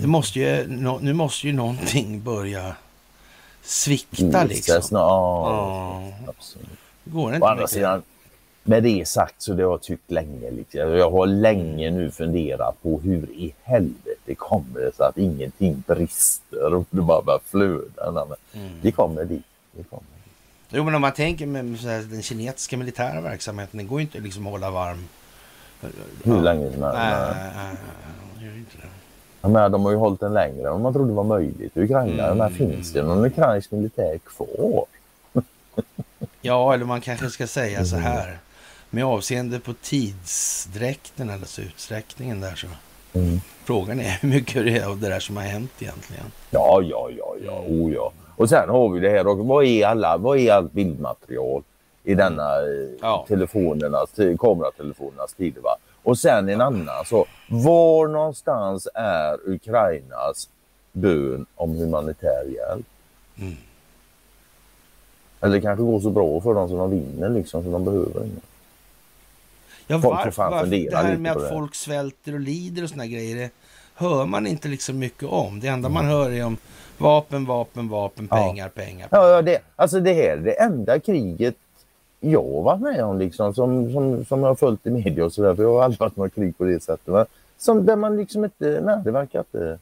[0.01, 0.67] Det måste ju,
[1.01, 2.77] nu måste ju någonting börja
[3.63, 4.83] svikta liksom.
[4.91, 6.69] Ja, absolut.
[7.05, 8.03] Går det inte andra sidan,
[8.65, 10.51] med det sagt så det har jag tyckt länge.
[10.51, 10.81] Liksom.
[10.81, 16.75] Jag har länge nu funderat på hur i helvete kommer det sig att ingenting brister
[16.75, 18.37] och det bara börjar flöda.
[18.53, 18.71] Mm.
[18.83, 19.43] Vi kommer dit.
[19.73, 20.05] Vi kommer.
[20.69, 21.65] Jo, men om man tänker med
[22.11, 25.09] den kinesiska militära verksamheten, den går ju inte liksom att hålla varm
[26.25, 26.99] hur länge som helst.
[26.99, 28.89] Nej, nej, det.
[29.41, 31.77] Ja, de har ju hållit den längre än man trodde var möjligt.
[31.77, 32.39] Ukraina, mm.
[32.39, 34.85] men finns det någon ukrainsk militär kvar?
[36.41, 38.39] ja, eller man kanske ska säga så här.
[38.95, 42.67] Med avseende på tidsdräkten, alltså utsträckningen där så.
[43.13, 43.41] Mm.
[43.65, 46.25] Frågan är hur mycket det är av det där som har hänt egentligen.
[46.51, 48.13] Ja, ja, ja, ja, oh, ja.
[48.37, 51.63] Och sen har vi det här och vad är alla, vad är allt bildmaterial?
[52.05, 53.25] i denna eh, ja.
[53.29, 54.11] telefonernas,
[54.41, 55.59] kameratelefonernas tid.
[55.63, 55.77] Va?
[56.03, 60.49] Och sen en annan så, var någonstans är Ukrainas
[60.93, 62.87] bön om humanitär hjälp?
[63.37, 63.55] Mm.
[65.41, 68.25] Eller det kanske går så bra för dem så de vinner liksom så de behöver
[68.25, 68.54] inget.
[69.87, 71.49] Ja, var, var, det här med att det.
[71.49, 73.51] folk svälter och lider och såna grejer, det
[73.95, 75.61] hör man inte liksom mycket om.
[75.61, 76.17] Det enda man mm.
[76.17, 76.57] hör är om
[76.99, 78.69] vapen, vapen, vapen, pengar, ja.
[78.75, 79.09] pengar.
[79.09, 79.09] pengar.
[79.11, 81.55] Ja, det, alltså det här är det enda kriget
[82.21, 85.33] jag har varit med om liksom som, som, som jag har följt i media och
[85.33, 85.55] sådär.
[85.55, 87.07] För jag har aldrig varit med krig på det sättet.
[87.07, 87.27] Men
[87.59, 89.79] som där man liksom inte, nej det verkar inte.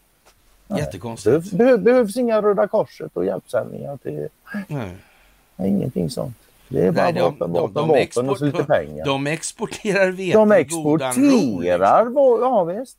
[0.67, 0.81] Nej.
[0.81, 1.51] Jättekonstigt.
[1.51, 4.29] Det behöv, behövs inga Röda Korset och hjälpsändningar till.
[4.69, 6.37] Nej ingenting sånt.
[6.73, 9.05] Det är bara Nej, de- vapen, de- vapen, de vapen och så lite pengar.
[9.05, 10.85] De exporterar vete De ro, liksom.
[10.85, 12.99] exporterar, ja visst.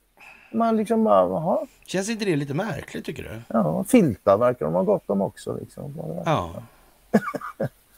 [0.51, 3.41] Man liksom bara, jaha, Känns inte det lite märkligt tycker du?
[3.47, 5.57] ja, filtar verkar de ha gott om också.
[5.61, 5.93] Liksom.
[6.25, 6.51] Ja.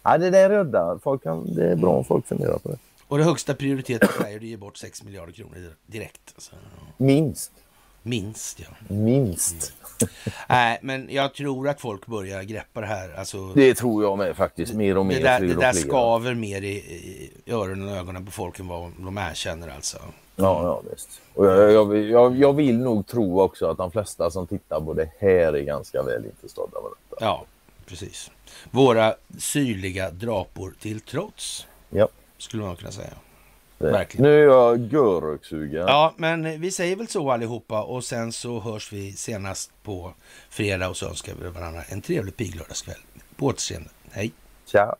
[0.04, 1.00] Ja, det där är udda.
[1.04, 2.78] Folk kan, det är bra om folk funderar på det.
[3.08, 6.32] Och det högsta prioritet för Sverige är att ge bort 6 miljarder kronor direkt.
[6.36, 6.52] Alltså,
[6.98, 7.52] Minst.
[8.04, 8.96] minst ja.
[8.96, 9.74] Minst.
[10.50, 13.14] Nej, men jag tror att folk börjar greppa det här.
[13.20, 14.74] Alltså, Det tror jag med faktiskt.
[14.74, 15.16] Mer och mer.
[15.16, 18.92] det där, det där skaver mer i, i öronen och ögonen på folk än vad
[19.00, 19.98] de erkänner alltså.
[20.36, 21.22] Ja, ja visst.
[21.34, 24.94] Och jag, jag, jag, jag vill nog tro också att de flesta som tittar på
[24.94, 27.26] det här är ganska väl införstådda med detta.
[27.26, 27.46] Ja,
[27.86, 28.32] precis.
[28.72, 32.08] Våra syrliga drapor till trots, Ja.
[32.38, 33.10] skulle man kunna säga.
[33.78, 34.24] Verkligen.
[34.24, 35.88] Nu är jag görröksugen.
[35.88, 40.14] Ja, men vi säger väl så allihopa och sen så hörs vi senast på
[40.50, 43.00] fredag och så önskar vi varandra en trevlig piglördagskväll.
[43.36, 43.90] På återseende.
[44.12, 44.32] Hej!
[44.66, 44.96] Tja.